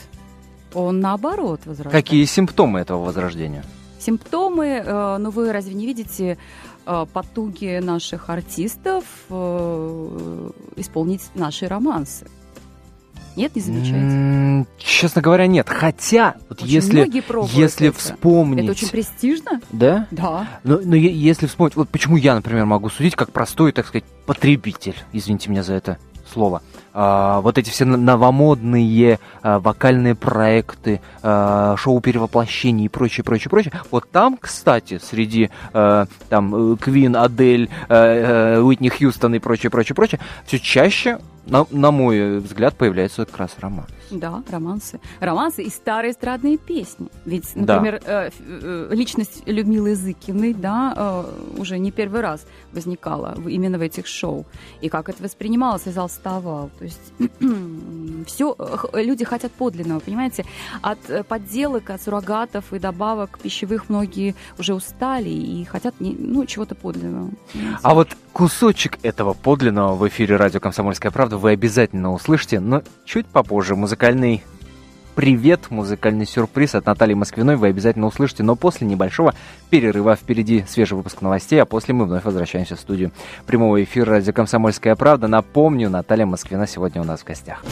он 0.77 1.01
наоборот 1.01 1.61
возрастает. 1.65 1.93
Какие 1.93 2.25
симптомы 2.27 2.81
этого 2.81 3.03
возрождения? 3.05 3.65
Симптомы, 3.99 4.83
э, 4.85 5.17
ну 5.19 5.31
вы 5.31 5.51
разве 5.53 5.75
не 5.75 5.87
видите 5.87 6.39
э, 6.87 7.07
потуги 7.13 7.81
наших 7.83 8.29
артистов 8.29 9.05
э, 9.31 10.51
исполнить 10.77 11.23
наши 11.35 11.67
романсы? 11.67 12.27
Нет, 13.37 13.55
не 13.55 13.61
замечаете? 13.61 14.67
Честно 14.79 15.21
говоря, 15.21 15.47
нет. 15.47 15.69
Хотя, 15.69 16.37
вот 16.49 16.63
Очень 16.63 16.73
если, 16.73 17.11
если 17.55 17.89
это. 17.89 17.99
вспомнить... 17.99 18.65
Это 18.65 18.73
очень 18.73 18.89
престижно? 18.89 19.61
Да? 19.71 20.07
Да. 20.11 20.49
Но, 20.65 20.81
но 20.83 20.97
если 20.97 21.47
вспомнить, 21.47 21.77
вот 21.77 21.91
почему 21.91 22.17
я, 22.17 22.35
например, 22.35 22.65
могу 22.65 22.89
судить 22.89 23.15
как 23.15 23.33
простой, 23.33 23.73
так 23.73 23.87
сказать, 23.87 24.05
потребитель, 24.25 24.97
извините 25.13 25.51
меня 25.51 25.63
за 25.63 25.75
это 25.75 25.99
слово. 26.33 26.63
А, 26.99 27.43
вот 27.43 27.59
эти 27.59 27.69
все 27.69 27.85
новомодные 27.85 29.21
а, 29.43 29.59
вокальные 29.59 30.15
проекты, 30.15 31.03
а, 31.23 31.77
шоу 31.77 32.01
перевоплощений 32.01 32.87
и 32.87 32.89
прочее, 32.89 33.23
прочее, 33.23 33.51
прочее. 33.51 33.75
Вот 33.91 34.11
там, 34.11 34.39
кстати, 34.41 34.99
среди 34.99 35.51
там 35.73 36.79
Квин, 36.79 37.17
Адель, 37.17 37.69
а, 37.91 38.57
а, 38.57 38.63
Уитни 38.63 38.89
Хьюстон 38.89 39.35
и 39.35 39.39
прочее, 39.41 39.69
прочее, 39.71 39.95
прочее, 39.95 40.21
все 40.47 40.59
чаще, 40.59 41.19
на, 41.47 41.67
на 41.71 41.91
мой 41.91 42.39
взгляд, 42.39 42.77
появляется 42.77 43.25
как 43.25 43.37
раз 43.39 43.57
роман. 43.61 43.87
Да, 44.11 44.43
романсы. 44.51 45.01
Романсы 45.21 45.63
и 45.65 45.71
старые 45.71 46.13
эстрадные 46.13 46.59
песни. 46.59 47.09
Ведь, 47.25 47.51
Да. 47.55 47.75
например, 47.81 48.01
э, 48.05 48.27
ф- 48.29 48.35
э, 48.49 48.89
личность 48.93 49.43
Людмилы 49.47 49.95
Зыкиной, 49.97 50.55
да, 50.55 50.95
э, 50.97 51.61
уже 51.61 51.79
не 51.79 51.91
первый 51.91 52.21
раз 52.21 52.47
возникала 52.73 53.37
именно 53.49 53.79
в 53.79 53.81
этих 53.81 54.07
шоу. 54.07 54.45
И 54.81 54.89
как 54.89 55.09
это 55.09 55.23
воспринималось, 55.23 55.87
и 55.87 55.91
зал 55.91 56.07
вставал. 56.09 56.71
То 56.79 56.85
есть 56.85 57.01
все, 58.27 58.57
люди 58.93 59.25
хотят 59.25 59.53
подлинного, 59.53 60.01
понимаете? 60.01 60.45
От 60.83 60.99
э, 61.09 61.23
подделок, 61.25 61.91
от 61.91 62.03
суррогатов 62.03 62.73
и 62.73 62.79
добавок 62.79 63.39
пищевых 63.39 63.89
многие 63.89 64.35
уже 64.59 64.75
устали 64.75 65.29
и 65.31 65.65
хотят 65.65 66.01
не- 66.01 66.17
ну, 66.19 66.45
чего-то 66.47 66.75
подлинного. 66.75 67.31
понимаете? 67.53 67.79
А 67.83 67.95
вот 67.95 68.09
кусочек 68.37 68.99
этого 69.03 69.33
подлинного 69.33 69.95
в 69.95 70.07
эфире 70.09 70.37
радио 70.37 70.61
«Комсомольская 70.61 71.11
правда» 71.11 71.39
вы 71.39 71.53
обязательно 71.53 72.13
услышите, 72.13 72.61
но 72.61 72.83
чуть 73.07 73.25
попозже. 73.25 73.77
Музыкальный 73.77 74.45
привет, 75.15 75.71
музыкальный 75.71 76.27
сюрприз 76.27 76.75
от 76.75 76.85
Натальи 76.85 77.15
Москвиной 77.15 77.57
вы 77.57 77.69
обязательно 77.69 78.07
услышите, 78.07 78.43
но 78.43 78.55
после 78.55 78.87
небольшого 78.87 79.33
перерыва. 79.71 80.17
Впереди 80.17 80.67
свежий 80.69 80.99
выпуск 80.99 81.23
новостей, 81.23 81.63
а 81.63 81.65
после 81.65 81.95
мы 81.95 82.05
вновь 82.05 82.25
возвращаемся 82.25 82.77
в 82.77 82.81
студию 82.81 83.11
прямого 83.47 83.83
эфира 83.83 84.11
радио 84.11 84.35
«Комсомольская 84.35 84.97
правда». 84.97 85.29
Напомню, 85.29 85.89
Наталья 85.89 86.27
Москвина 86.27 86.67
сегодня 86.67 87.01
у 87.01 87.07
нас 87.07 87.21
в 87.21 87.25
гостях. 87.25 87.65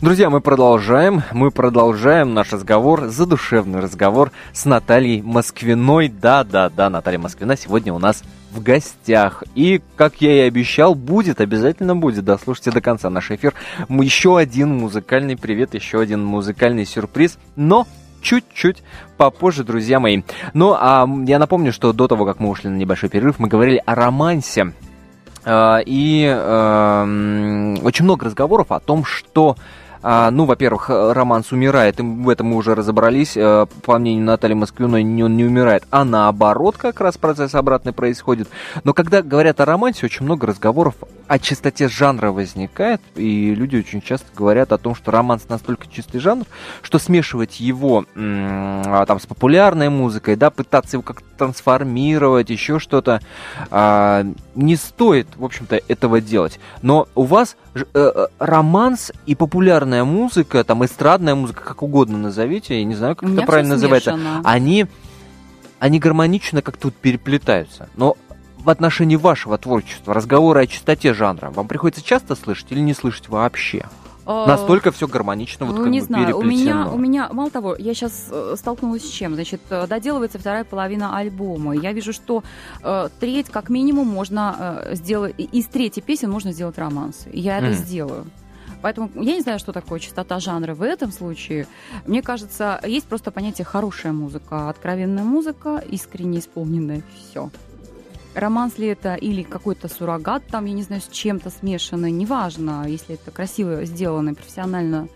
Друзья, 0.00 0.30
мы 0.30 0.40
продолжаем, 0.40 1.24
мы 1.32 1.50
продолжаем 1.50 2.32
наш 2.32 2.52
разговор, 2.52 3.06
задушевный 3.06 3.80
разговор 3.80 4.30
с 4.52 4.66
Натальей 4.66 5.20
Москвиной. 5.20 6.08
Да-да-да, 6.08 6.90
Наталья 6.90 7.18
Москвина 7.18 7.56
сегодня 7.56 7.92
у 7.92 7.98
нас 7.98 8.22
в 8.54 8.62
гостях. 8.62 9.42
И, 9.54 9.82
как 9.96 10.20
я 10.20 10.44
и 10.44 10.48
обещал, 10.48 10.94
будет, 10.94 11.40
обязательно 11.40 11.96
будет, 11.96 12.24
дослушайте 12.24 12.70
до 12.70 12.80
конца 12.80 13.10
наш 13.10 13.30
эфир. 13.30 13.52
Еще 13.88 14.38
один 14.38 14.78
музыкальный 14.78 15.36
привет, 15.36 15.74
еще 15.74 16.00
один 16.00 16.24
музыкальный 16.24 16.86
сюрприз, 16.86 17.38
но 17.56 17.86
чуть-чуть 18.22 18.82
попозже, 19.16 19.64
друзья 19.64 20.00
мои. 20.00 20.22
Ну, 20.54 20.74
а 20.78 21.06
я 21.26 21.38
напомню, 21.38 21.72
что 21.72 21.92
до 21.92 22.08
того, 22.08 22.24
как 22.24 22.40
мы 22.40 22.48
ушли 22.48 22.70
на 22.70 22.76
небольшой 22.76 23.10
перерыв, 23.10 23.38
мы 23.38 23.48
говорили 23.48 23.82
о 23.84 23.94
романсе. 23.94 24.72
А, 25.44 25.80
И 25.84 26.24
эм, 26.24 27.84
очень 27.84 28.04
много 28.04 28.26
разговоров 28.26 28.72
о 28.72 28.80
том, 28.80 29.04
что 29.04 29.56
а, 30.06 30.30
ну, 30.30 30.44
во-первых, 30.44 30.90
э, 30.90 31.12
романс 31.12 31.50
умирает, 31.50 31.98
и 31.98 32.02
в 32.02 32.28
этом 32.28 32.48
мы 32.48 32.56
уже 32.56 32.74
разобрались. 32.74 33.38
Э, 33.38 33.66
По 33.86 33.98
мнению 33.98 34.26
Натальи 34.26 34.52
Москвиной, 34.52 35.02
он 35.02 35.36
не 35.36 35.44
умирает, 35.44 35.84
а 35.90 36.04
наоборот, 36.04 36.76
как 36.76 37.00
раз 37.00 37.16
процесс 37.16 37.54
обратный 37.54 37.94
происходит. 37.94 38.48
Но 38.84 38.92
когда 38.92 39.22
говорят 39.22 39.60
о 39.60 39.64
романсе, 39.64 40.04
очень 40.04 40.26
много 40.26 40.46
разговоров 40.46 40.94
о 41.26 41.38
чистоте 41.38 41.88
жанра 41.88 42.32
возникает, 42.32 43.00
и 43.14 43.54
люди 43.54 43.76
очень 43.76 44.02
часто 44.02 44.26
говорят 44.36 44.72
о 44.72 44.78
том, 44.78 44.94
что 44.94 45.10
романс 45.10 45.48
настолько 45.48 45.86
чистый 45.90 46.18
жанр, 46.18 46.44
что 46.82 46.98
смешивать 46.98 47.60
его 47.60 48.04
а, 48.14 49.06
там 49.06 49.18
с 49.18 49.26
популярной 49.26 49.88
музыкой, 49.88 50.36
да, 50.36 50.50
пытаться 50.50 50.96
его 50.96 51.02
как-то 51.02 51.24
трансформировать, 51.38 52.50
еще 52.50 52.78
что-то, 52.78 53.20
а, 53.70 54.26
не 54.54 54.76
стоит, 54.76 55.28
в 55.36 55.44
общем-то, 55.44 55.80
этого 55.88 56.20
делать. 56.20 56.60
Но 56.82 57.08
у 57.14 57.22
вас 57.22 57.56
э, 57.74 57.84
э, 57.94 58.26
романс 58.38 59.12
и 59.26 59.34
популярная 59.34 59.93
музыка, 60.02 60.64
там 60.64 60.84
эстрадная 60.84 61.36
музыка, 61.36 61.62
как 61.62 61.82
угодно 61.82 62.18
назовите, 62.18 62.78
я 62.78 62.84
не 62.84 62.96
знаю, 62.96 63.14
как 63.14 63.30
это 63.30 63.42
правильно 63.42 63.74
называется, 63.74 64.18
они, 64.42 64.86
они 65.78 66.00
гармонично 66.00 66.62
как-то 66.62 66.88
вот 66.88 66.94
переплетаются. 66.96 67.88
Но 67.96 68.16
в 68.58 68.70
отношении 68.70 69.16
вашего 69.16 69.58
творчества, 69.58 70.14
разговоры 70.14 70.62
о 70.62 70.66
чистоте 70.66 71.14
жанра, 71.14 71.50
вам 71.50 71.68
приходится 71.68 72.02
часто 72.02 72.34
слышать 72.34 72.66
или 72.70 72.80
не 72.80 72.94
слышать 72.94 73.28
вообще? 73.28 73.86
А, 74.26 74.46
Настолько 74.46 74.90
все 74.90 75.06
гармонично, 75.06 75.66
вот 75.66 75.76
ну, 75.76 75.82
как 75.82 75.92
не 75.92 76.00
бы 76.00 76.06
знаю, 76.06 76.38
у 76.38 76.42
меня, 76.42 76.88
у 76.88 76.96
меня, 76.96 77.28
мало 77.30 77.50
того, 77.50 77.76
я 77.78 77.92
сейчас 77.92 78.32
столкнулась 78.56 79.02
с 79.02 79.10
чем? 79.10 79.34
Значит, 79.34 79.60
э, 79.68 79.86
доделывается 79.86 80.38
вторая 80.38 80.64
половина 80.64 81.14
альбома. 81.18 81.74
Я 81.74 81.92
вижу, 81.92 82.14
что 82.14 82.42
э, 82.82 83.08
треть, 83.20 83.50
как 83.50 83.68
минимум, 83.68 84.08
можно 84.08 84.80
э, 84.86 84.94
сделать, 84.94 85.34
из 85.36 85.66
третьей 85.66 86.02
песен 86.02 86.30
можно 86.30 86.52
сделать 86.52 86.78
романс. 86.78 87.26
Я 87.32 87.58
это 87.58 87.66
Мгм. 87.66 87.74
сделаю. 87.74 88.24
Поэтому 88.84 89.10
я 89.14 89.36
не 89.36 89.40
знаю, 89.40 89.58
что 89.58 89.72
такое 89.72 89.98
чистота 89.98 90.38
жанра 90.40 90.74
в 90.74 90.82
этом 90.82 91.10
случае. 91.10 91.66
Мне 92.04 92.20
кажется, 92.20 92.78
есть 92.84 93.06
просто 93.06 93.30
понятие 93.30 93.64
хорошая 93.64 94.12
музыка, 94.12 94.68
откровенная 94.68 95.24
музыка, 95.24 95.82
искренне 95.90 96.40
исполненная 96.40 97.00
все. 97.16 97.48
Романс 98.34 98.76
ли 98.76 98.88
это 98.88 99.14
или 99.14 99.42
какой-то 99.42 99.88
суррогат, 99.88 100.46
там, 100.48 100.66
я 100.66 100.74
не 100.74 100.82
знаю, 100.82 101.00
с 101.00 101.08
чем-то 101.08 101.48
смешанный, 101.48 102.10
неважно, 102.10 102.84
если 102.86 103.14
это 103.14 103.30
красиво 103.30 103.86
сделано, 103.86 104.34
профессионально 104.34 105.08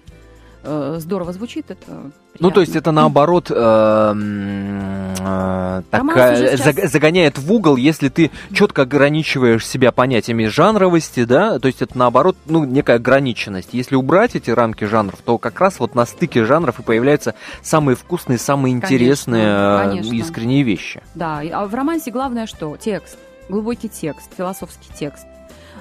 здорово 0.99 1.33
звучит, 1.33 1.71
это 1.71 1.85
Ну, 1.91 2.11
приятно. 2.33 2.51
то 2.51 2.61
есть 2.61 2.77
это 2.77 2.93
наоборот 2.93 3.51
э, 3.51 3.55
э, 3.55 5.83
Романс 5.91 6.15
такая- 6.15 6.57
сейчас- 6.57 6.67
заг- 6.77 6.89
загоняет 6.89 7.39
в 7.39 7.53
угол, 7.53 7.77
если 7.77 8.09
ты 8.09 8.31
четко 8.53 8.83
ограничиваешь 8.83 9.67
себя 9.67 9.93
понятиями 9.93 10.47
жанровости, 10.47 11.25
да, 11.25 11.59
то 11.59 11.69
есть 11.69 11.83
это 11.83 11.97
наоборот, 11.99 12.37
ну, 12.47 12.65
некая 12.65 12.97
ограниченность. 12.97 13.71
Если 13.73 13.97
убрать 13.97 14.37
эти 14.37 14.51
рамки 14.51 14.85
жанров, 14.85 15.21
то 15.25 15.39
как 15.39 15.61
раз 15.61 15.81
вот 15.81 15.95
на 15.95 16.07
стыке 16.07 16.45
жанров 16.45 16.79
и 16.81 16.83
появляются 16.83 17.35
самые 17.63 17.97
вкусные, 17.97 18.39
самые 18.39 18.75
Конечно, 18.81 18.95
интересные, 18.95 19.45
э, 19.47 19.83
конечно. 19.89 20.15
искренние 20.15 20.63
вещи. 20.63 21.03
Да, 21.15 21.41
а 21.53 21.67
в 21.67 21.75
романсе 21.75 22.11
главное 22.11 22.47
что? 22.47 22.77
Текст, 22.77 23.19
глубокий 23.49 23.89
текст, 23.89 24.31
философский 24.37 24.91
текст. 24.99 25.27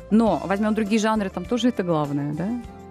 Но 0.09 0.41
возьмем 0.45 0.73
другие 0.73 0.99
жанры, 0.99 1.29
там 1.29 1.43
тоже 1.43 1.69
это 1.69 1.83
главное, 1.83 2.33
да? 2.33 2.47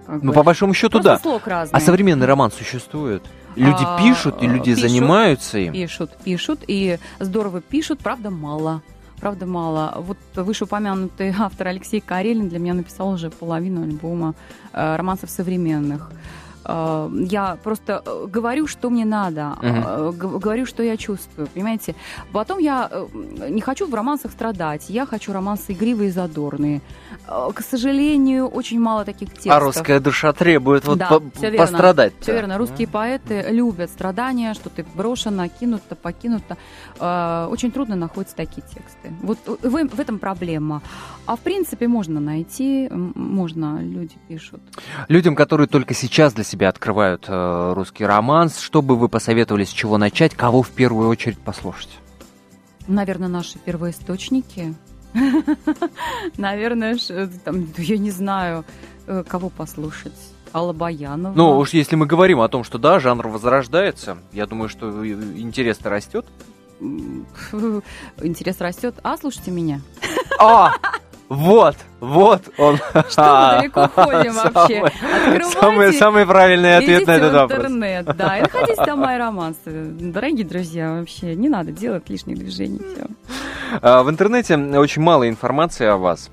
Как 0.06 0.22
Ну, 0.22 0.28
бы. 0.30 0.34
по 0.34 0.42
большому 0.42 0.72
счету, 0.74 0.92
Просто 1.00 1.10
да. 1.10 1.18
слог 1.18 1.46
разный. 1.46 1.76
А 1.76 1.80
современный 1.80 2.26
роман 2.26 2.50
существует? 2.52 3.22
Люди 3.56 3.82
А, 3.84 3.98
пишут, 3.98 4.42
и 4.42 4.46
люди 4.46 4.74
пишут, 4.74 4.90
занимаются 4.90 5.58
им. 5.58 5.72
Пишут, 5.72 6.10
пишут, 6.24 6.60
и 6.68 6.98
здорово 7.18 7.60
пишут, 7.60 8.00
правда, 8.00 8.30
мало. 8.30 8.82
Правда, 9.20 9.46
мало. 9.46 9.94
Вот 9.98 10.18
вышеупомянутый 10.34 11.34
автор 11.38 11.68
Алексей 11.68 12.00
Карелин 12.00 12.48
для 12.50 12.58
меня 12.58 12.74
написал 12.74 13.08
уже 13.10 13.30
половину 13.30 13.82
альбома 13.82 14.34
э, 14.74 14.96
романсов 14.96 15.30
современных. 15.30 16.10
Э, 16.68 17.09
Я 17.31 17.57
просто 17.62 18.02
э, 18.05 18.26
говорю, 18.26 18.66
что 18.66 18.90
мне 18.90 19.05
надо, 19.05 19.57
г- 19.62 20.38
говорю, 20.38 20.66
что 20.66 20.83
я 20.83 20.96
чувствую, 20.96 21.46
понимаете? 21.55 21.94
Потом 22.33 22.59
я 22.59 22.90
не 23.48 23.61
хочу 23.61 23.87
в 23.87 23.94
романсах 23.94 24.33
страдать, 24.33 24.90
я 24.90 25.07
хочу 25.07 25.33
романсы 25.33 25.72
игривые 25.72 26.09
и 26.09 26.12
задорные. 26.12 26.81
К 27.26 27.61
сожалению, 27.70 28.46
очень 28.48 28.81
мало 28.81 29.05
таких 29.05 29.29
текстов. 29.33 29.52
А 29.52 29.61
русская 29.61 30.00
душа 30.00 30.33
требует 30.33 30.87
вот 30.87 30.98
Да, 30.98 31.09
по- 31.09 31.22
верно. 31.40 31.59
пострадать. 31.59 32.12
Все 32.20 32.33
верно. 32.33 32.59
Русские 32.59 32.88
поэты 32.88 33.46
любят 33.50 33.90
страдания, 33.90 34.55
что 34.55 34.70
ты 34.70 34.85
покинута. 35.94 36.57
Э, 37.00 37.48
Очень 37.50 37.70
трудно 37.70 37.96
находятся 37.96 38.37
такие 38.37 38.62
тексты. 38.62 39.12
Вот 39.22 39.38
в, 39.46 39.70
в 39.96 40.00
этом 40.00 40.18
проблема. 40.18 40.83
А 41.26 41.35
в 41.37 41.40
принципе 41.40 41.88
можно 41.88 42.20
найти, 42.20 42.88
можно, 42.90 43.79
люди 43.81 44.14
пишут. 44.29 44.61
Людям, 45.09 45.35
которые 45.35 45.66
только 45.68 45.94
сейчас 45.94 46.33
для 46.35 46.44
себя 46.44 46.55
открывают 46.64 47.24
э, 47.28 47.72
русский 47.74 48.04
романс, 48.04 48.58
что 48.60 48.82
бы 48.82 48.96
вы 48.96 49.08
посоветовали, 49.08 49.64
с 49.64 49.70
чего 49.70 49.98
начать, 49.98 50.34
кого 50.34 50.62
в 50.62 50.70
первую 50.70 51.08
очередь 51.08 51.38
послушать? 51.38 51.90
Наверное, 52.88 53.28
наши 53.28 53.58
первоисточники. 53.58 54.74
Наверное, 56.36 56.96
ш- 56.98 57.28
там, 57.44 57.66
я 57.78 57.98
не 57.98 58.10
знаю, 58.10 58.64
э, 59.06 59.24
кого 59.26 59.48
послушать. 59.50 60.12
Алла 60.54 60.72
Баянова. 60.72 61.34
Ну, 61.34 61.58
уж 61.58 61.70
если 61.70 61.96
мы 61.96 62.06
говорим 62.06 62.40
о 62.40 62.48
том, 62.48 62.64
что 62.64 62.78
да, 62.78 62.98
жанр 63.00 63.28
возрождается, 63.28 64.18
я 64.32 64.46
думаю, 64.46 64.68
что 64.68 65.02
и- 65.04 65.12
интерес-то 65.40 65.90
растет. 65.90 66.24
Интерес 66.80 68.60
растет. 68.60 68.94
А, 69.02 69.16
слушайте 69.16 69.50
меня. 69.50 69.80
А! 70.38 70.72
Вот, 71.28 71.76
вот 72.00 72.42
он. 72.56 72.76
Что 73.08 73.22
мы 73.52 73.58
далеко 73.60 73.88
ходим 73.88 74.34
вообще? 74.34 74.76
Самый, 74.76 75.46
Открывайте, 75.48 75.98
самый 75.98 76.26
правильный 76.26 76.76
ответ 76.76 77.06
на 77.06 77.10
этот 77.12 77.32
вопрос. 77.32 77.58
интернет, 77.58 78.16
да, 78.16 78.38
и 78.38 78.42
находите 78.42 78.84
там 78.84 79.00
мои 79.04 79.18
романсы. 79.18 79.60
Дорогие 79.66 80.46
друзья, 80.46 80.92
вообще, 80.92 81.34
не 81.34 81.48
надо 81.48 81.72
делать 81.72 82.08
лишних 82.08 82.38
движений. 82.38 82.80
А, 83.82 84.02
В 84.04 84.10
интернете 84.10 84.56
очень 84.56 85.02
мало 85.02 85.28
информации 85.28 85.86
о 85.86 85.96
вас. 85.96 86.30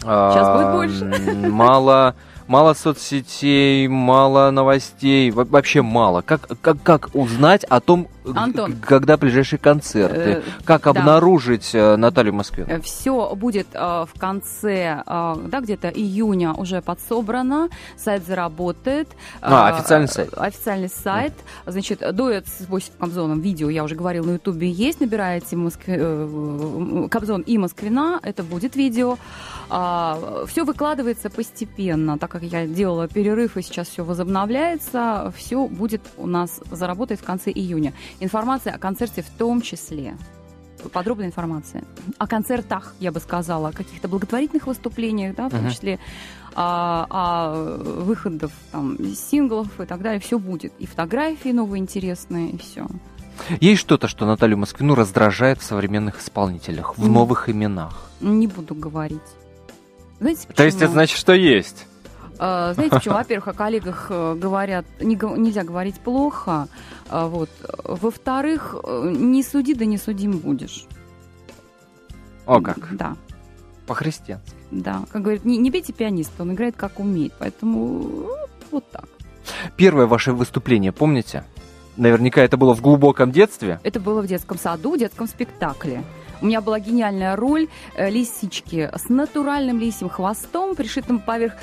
Сейчас 0.00 0.48
будет 0.56 0.66
А, 0.66 0.72
больше. 0.72 1.48
Мало, 1.50 2.14
мало 2.46 2.72
соцсетей, 2.74 3.86
мало 3.88 4.50
новостей, 4.50 5.30
во- 5.30 5.44
вообще 5.44 5.82
мало. 5.82 6.22
Как, 6.22 6.40
как, 6.62 6.82
как 6.82 7.10
узнать 7.14 7.64
о 7.64 7.80
том, 7.80 8.08
Антон. 8.34 8.76
когда 8.80 9.16
ближайшие 9.16 9.58
концерты? 9.58 10.16
Э, 10.16 10.42
Как 10.64 10.86
обнаружить 10.86 11.70
э, 11.74 11.96
Наталью 11.96 12.32
в 12.32 12.36
Москве? 12.36 12.80
Все 12.82 13.34
будет 13.34 13.68
э, 13.72 13.78
в 13.78 14.18
конце, 14.18 15.02
э, 15.06 15.36
да, 15.48 15.60
где-то 15.60 15.88
июня 15.88 16.52
уже 16.52 16.82
подсобрано, 16.82 17.68
сайт 17.96 18.26
заработает. 18.26 19.08
А, 19.40 19.70
Э, 19.70 19.74
официальный 19.74 20.08
сайт. 20.08 20.30
Официальный 20.36 20.88
сайт. 20.88 21.32
Значит, 21.66 22.02
дуэт 22.14 22.46
с 22.48 22.64
Босиком 22.66 22.96
Кобзоном 23.00 23.40
видео, 23.40 23.70
я 23.70 23.84
уже 23.84 23.94
говорила, 23.94 24.26
на 24.26 24.32
Ютубе 24.32 24.70
есть, 24.70 25.00
набираете 25.00 25.56
э, 25.86 27.08
Кобзон 27.10 27.42
и 27.42 27.58
Москвина, 27.58 28.20
это 28.22 28.42
будет 28.42 28.76
видео. 28.76 29.16
все 29.68 30.64
выкладывается 30.64 31.30
постепенно, 31.30 32.18
так 32.18 32.30
как 32.30 32.42
я 32.42 32.66
делала 32.66 33.08
перерыв 33.08 33.56
и 33.56 33.62
сейчас 33.62 33.88
все 33.88 34.04
возобновляется, 34.04 35.32
все 35.36 35.66
будет 35.66 36.02
у 36.16 36.26
нас 36.26 36.60
заработает 36.70 37.20
в 37.20 37.24
конце 37.24 37.50
июня. 37.50 37.92
Информация 38.20 38.74
о 38.74 38.78
концерте 38.78 39.22
в 39.22 39.30
том 39.30 39.60
числе 39.60 40.16
подробная 40.92 41.26
информация 41.26 41.84
о 42.18 42.26
концертах, 42.26 42.94
я 43.00 43.10
бы 43.10 43.20
сказала, 43.20 43.68
о 43.68 43.72
каких-то 43.72 44.08
благотворительных 44.08 44.66
выступлениях, 44.66 45.34
да, 45.34 45.48
в 45.48 45.50
том 45.50 45.62
Мгм. 45.62 45.70
числе 45.70 45.98
а, 46.54 47.06
о 47.10 47.76
выходах 48.02 48.50
там, 48.72 48.96
синглов 49.14 49.80
и 49.80 49.84
так 49.84 50.00
далее, 50.00 50.20
все 50.20 50.38
будет. 50.38 50.72
И 50.78 50.86
фотографии 50.86 51.50
новые 51.50 51.80
интересные, 51.80 52.50
и 52.50 52.58
все. 52.58 52.86
Есть 53.60 53.80
что-то, 53.82 54.08
что 54.08 54.24
Наталью 54.26 54.56
Москвину 54.58 54.94
раздражает 54.94 55.60
в 55.60 55.64
современных 55.64 56.20
исполнителях, 56.20 56.96
в 56.96 57.08
новых 57.08 57.50
именах? 57.50 58.08
Не 58.20 58.46
буду 58.46 58.74
говорить. 58.74 59.20
Знаете, 60.20 60.42
почему? 60.46 60.56
То 60.56 60.64
есть 60.64 60.80
это 60.80 60.92
значит, 60.92 61.18
что 61.18 61.34
есть? 61.34 61.86
А, 62.38 62.74
Знаете, 62.74 62.96
почему? 62.96 63.14
Во-первых, 63.14 63.48
о 63.48 63.52
коллегах 63.52 64.06
э, 64.10 64.34
говорят, 64.34 64.84
не 65.00 65.14
нельзя 65.16 65.64
говорить 65.64 65.98
плохо. 66.00 66.68
а, 67.08 67.26
Вот. 67.28 67.50
Во-вторых, 67.84 68.74
э, 68.82 69.12
не 69.14 69.42
суди, 69.42 69.74
да 69.74 69.84
не 69.84 69.98
судим 69.98 70.38
будешь. 70.38 70.86
О 72.46 72.60
как, 72.60 72.96
Да. 72.96 73.16
по-христиански. 73.86 74.52
Да, 74.70 75.04
как 75.12 75.22
говорят, 75.22 75.44
не, 75.44 75.56
не 75.58 75.70
бейте 75.70 75.92
пианиста, 75.92 76.42
он 76.42 76.52
играет 76.52 76.76
как 76.76 76.98
умеет, 77.00 77.32
поэтому 77.38 78.00
э, 78.02 78.46
вот 78.70 78.90
так. 78.90 79.04
Первое 79.76 80.06
ваше 80.06 80.32
выступление, 80.32 80.92
помните? 80.92 81.44
Наверняка 81.96 82.42
это 82.42 82.56
было 82.56 82.74
в 82.74 82.82
глубоком 82.82 83.30
детстве. 83.32 83.80
Это 83.82 84.00
было 84.00 84.20
в 84.20 84.26
детском 84.26 84.58
саду, 84.58 84.94
в 84.94 84.98
детском 84.98 85.26
спектакле. 85.26 86.02
У 86.42 86.46
меня 86.46 86.60
была 86.60 86.78
гениальная 86.80 87.34
роль 87.36 87.68
э, 87.94 88.10
лисички 88.10 88.90
с 88.94 89.08
натуральным 89.08 89.78
лисьим 89.80 90.08
хвостом, 90.10 90.74
пришитым 90.74 91.18
поверх 91.20 91.54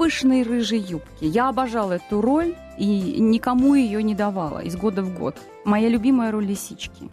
пышной 0.00 0.44
рыжей 0.44 0.78
юбки. 0.78 1.24
Я 1.26 1.50
обожала 1.50 1.92
эту 1.92 2.22
роль 2.22 2.54
и 2.78 3.20
никому 3.20 3.74
ее 3.74 4.02
не 4.02 4.14
давала 4.14 4.60
из 4.60 4.74
года 4.74 5.02
в 5.02 5.14
год. 5.18 5.36
Моя 5.66 5.90
любимая 5.90 6.30
роль 6.30 6.46
лисички. 6.46 7.10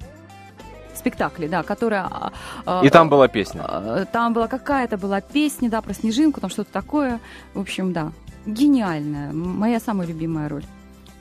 Спектакле, 0.95 1.49
да, 1.49 1.63
которая... 1.63 2.05
а, 2.05 2.31
а, 2.65 2.81
И 2.85 2.89
там 2.89 3.09
была 3.09 3.27
песня. 3.27 3.61
а, 3.65 4.05
Там 4.05 4.31
была 4.31 4.47
какая-то 4.47 4.97
была 4.97 5.19
песня, 5.19 5.69
да, 5.69 5.81
про 5.81 5.93
снежинку, 5.93 6.39
там 6.39 6.49
что-то 6.49 6.71
такое. 6.71 7.19
В 7.53 7.59
общем, 7.59 7.91
да. 7.91 8.13
Гениальная. 8.45 9.33
Моя 9.33 9.81
самая 9.81 10.07
любимая 10.07 10.47
роль. 10.47 10.63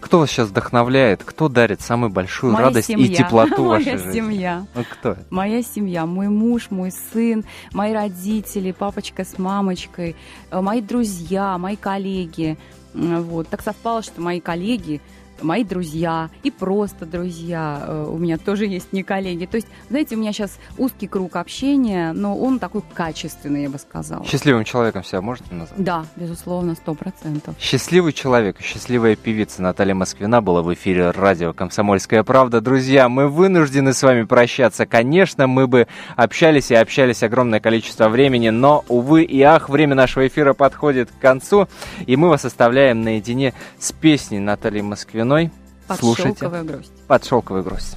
Кто 0.07 0.21
вас 0.21 0.31
сейчас 0.31 0.51
вдохновляет? 0.51 1.25
Кто 1.25 1.49
дарит 1.49 1.81
самую 1.81 2.11
большую 2.11 2.53
Моя 2.53 2.67
радость 2.67 2.91
и 2.91 2.93
семья. 2.93 3.17
теплоту 3.25 3.65
в 3.65 3.67
вашей 3.67 3.87
Моя 3.95 3.99
жизни? 3.99 4.13
семья. 4.13 4.67
Ну, 4.73 4.85
кто 4.89 5.11
это? 5.11 5.27
Моя 5.31 5.63
семья, 5.65 6.07
мой 6.07 6.29
муж, 6.29 6.69
мой 6.71 6.93
сын, 6.93 7.45
мои 7.73 7.93
родители, 7.93 8.71
папочка 8.71 9.25
с 9.25 9.37
мамочкой, 9.37 10.15
э, 10.53 10.61
мои 10.61 10.81
друзья, 10.81 11.59
мои 11.59 11.75
коллеги. 11.75 12.57
Вот. 12.95 13.49
Так 13.49 13.63
совпало, 13.63 14.03
что 14.03 14.21
мои 14.21 14.39
коллеги, 14.39 15.01
мои 15.43 15.65
друзья 15.65 16.31
и 16.43 16.51
просто 16.51 17.07
друзья 17.07 17.85
э, 17.87 18.07
у 18.09 18.19
меня 18.19 18.39
тоже 18.39 18.67
есть 18.67 18.93
не 18.93 19.03
коллеги. 19.03 19.47
То 19.47 19.57
есть, 19.57 19.69
знаете, 19.89 20.17
у 20.17 20.19
меня 20.19 20.33
сейчас 20.33 20.59
узкий 20.79 21.07
круг 21.07 21.37
общения, 21.37 22.13
но 22.13 22.37
он 22.37 22.59
такой 22.59 22.83
качественный, 22.95 23.65
я 23.65 23.71
бы 23.71 23.79
сказала. 23.79 24.25
Счастливым 24.25 24.65
человеком 24.65 25.05
себя 25.05 25.21
можете 25.21 25.55
назвать? 25.55 25.83
Да, 25.83 26.07
безусловно, 26.17 26.75
сто 26.75 26.95
процентов. 26.95 27.55
Счастливый 27.59 28.13
человек, 28.13 28.61
счастливая 28.61 29.17
певица 29.17 29.63
Наталья 29.63 29.95
Москвина 29.95 30.41
была 30.43 30.63
в 30.63 30.73
эфире 30.75 31.11
радио 31.11 31.53
«Комсомольская 31.53 32.23
правда». 32.23 32.61
Друзья, 32.61 33.09
мы 33.09 33.29
вынуждены 33.29 33.93
с 33.93 34.03
вами 34.03 34.23
прощаться. 34.23 34.87
Конечно, 34.87 35.47
мы 35.47 35.67
бы 35.67 35.87
общались 36.17 36.71
и 36.71 36.75
общались 36.75 37.23
огромное 37.23 37.61
количество 37.61 38.09
времени, 38.09 38.51
но, 38.51 38.85
увы 38.89 39.25
и 39.25 39.43
ах, 39.43 39.69
время 39.69 39.95
нашего 39.95 40.27
эфира 40.27 40.53
подходит 40.53 41.11
к 41.11 41.21
концу, 41.21 41.69
и 42.07 42.17
мы 42.17 42.29
вас 42.29 42.45
оставляем 42.45 43.03
наедине 43.03 43.55
с 43.79 43.93
песней 43.93 44.39
Натальи 44.39 44.81
Москвиной. 45.27 45.51
Под 45.87 46.01
Слушайте. 46.01 46.41
шелковая 46.41 46.65
грусть. 46.65 46.93
Под 47.07 47.25
шелковую 47.25 47.65
грусть. 47.65 47.97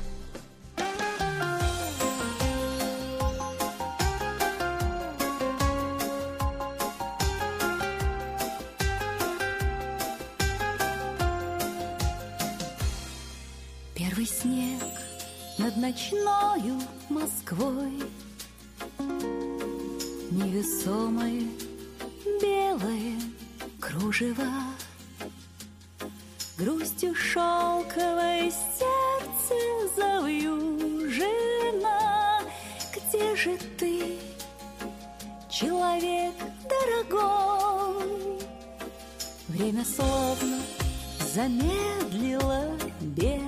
Первый 13.95 14.25
снег 14.25 14.83
над 15.57 15.77
ночною 15.77 16.79
Москвой 17.09 18.03
Невесомое 20.31 21.47
белое 22.41 23.19
кружево 23.79 24.45
грустью 26.59 27.15
шелковое 27.15 28.51
сердце 28.51 29.55
завью 29.95 31.09
Жена, 31.09 32.41
где 32.93 33.35
же 33.35 33.57
ты, 33.77 34.17
человек 35.49 36.33
дорогой? 36.67 38.39
Время 39.47 39.85
словно 39.85 40.59
замедлило 41.33 42.65
бег. 42.99 43.41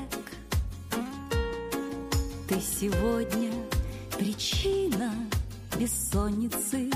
Ты 2.47 2.61
сегодня 2.61 3.51
причина 4.17 5.11
бессонницы. 5.77 6.89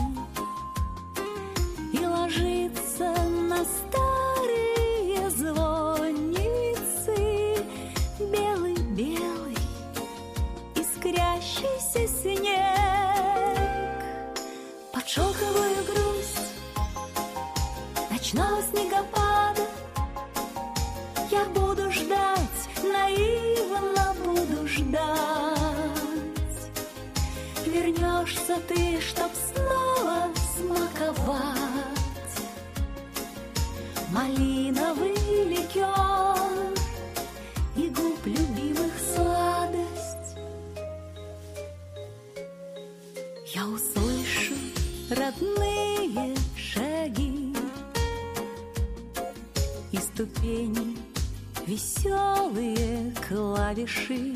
тяжелые 52.16 53.14
клавиши. 53.28 54.34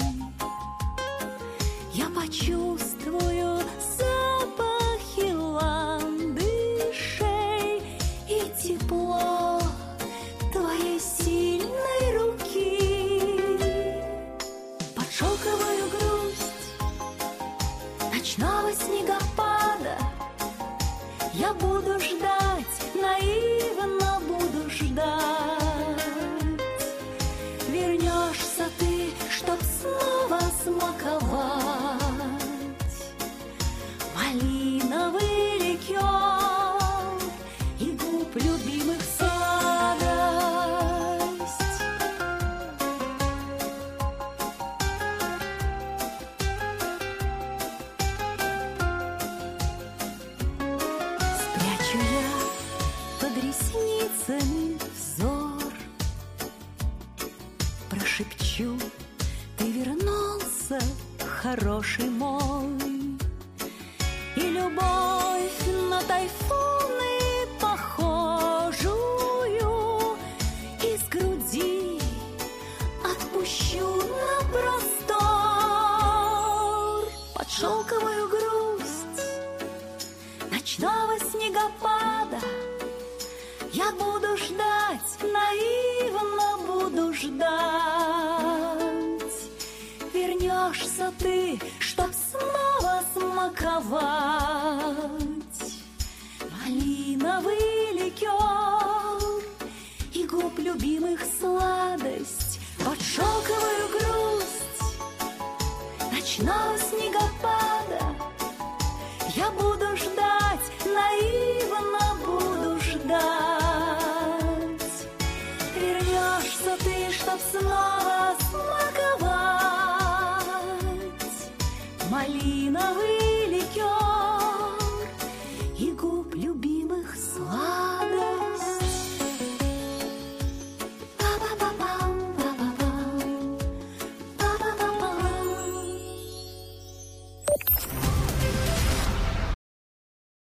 Я 1.94 2.08
почувствую 2.10 3.60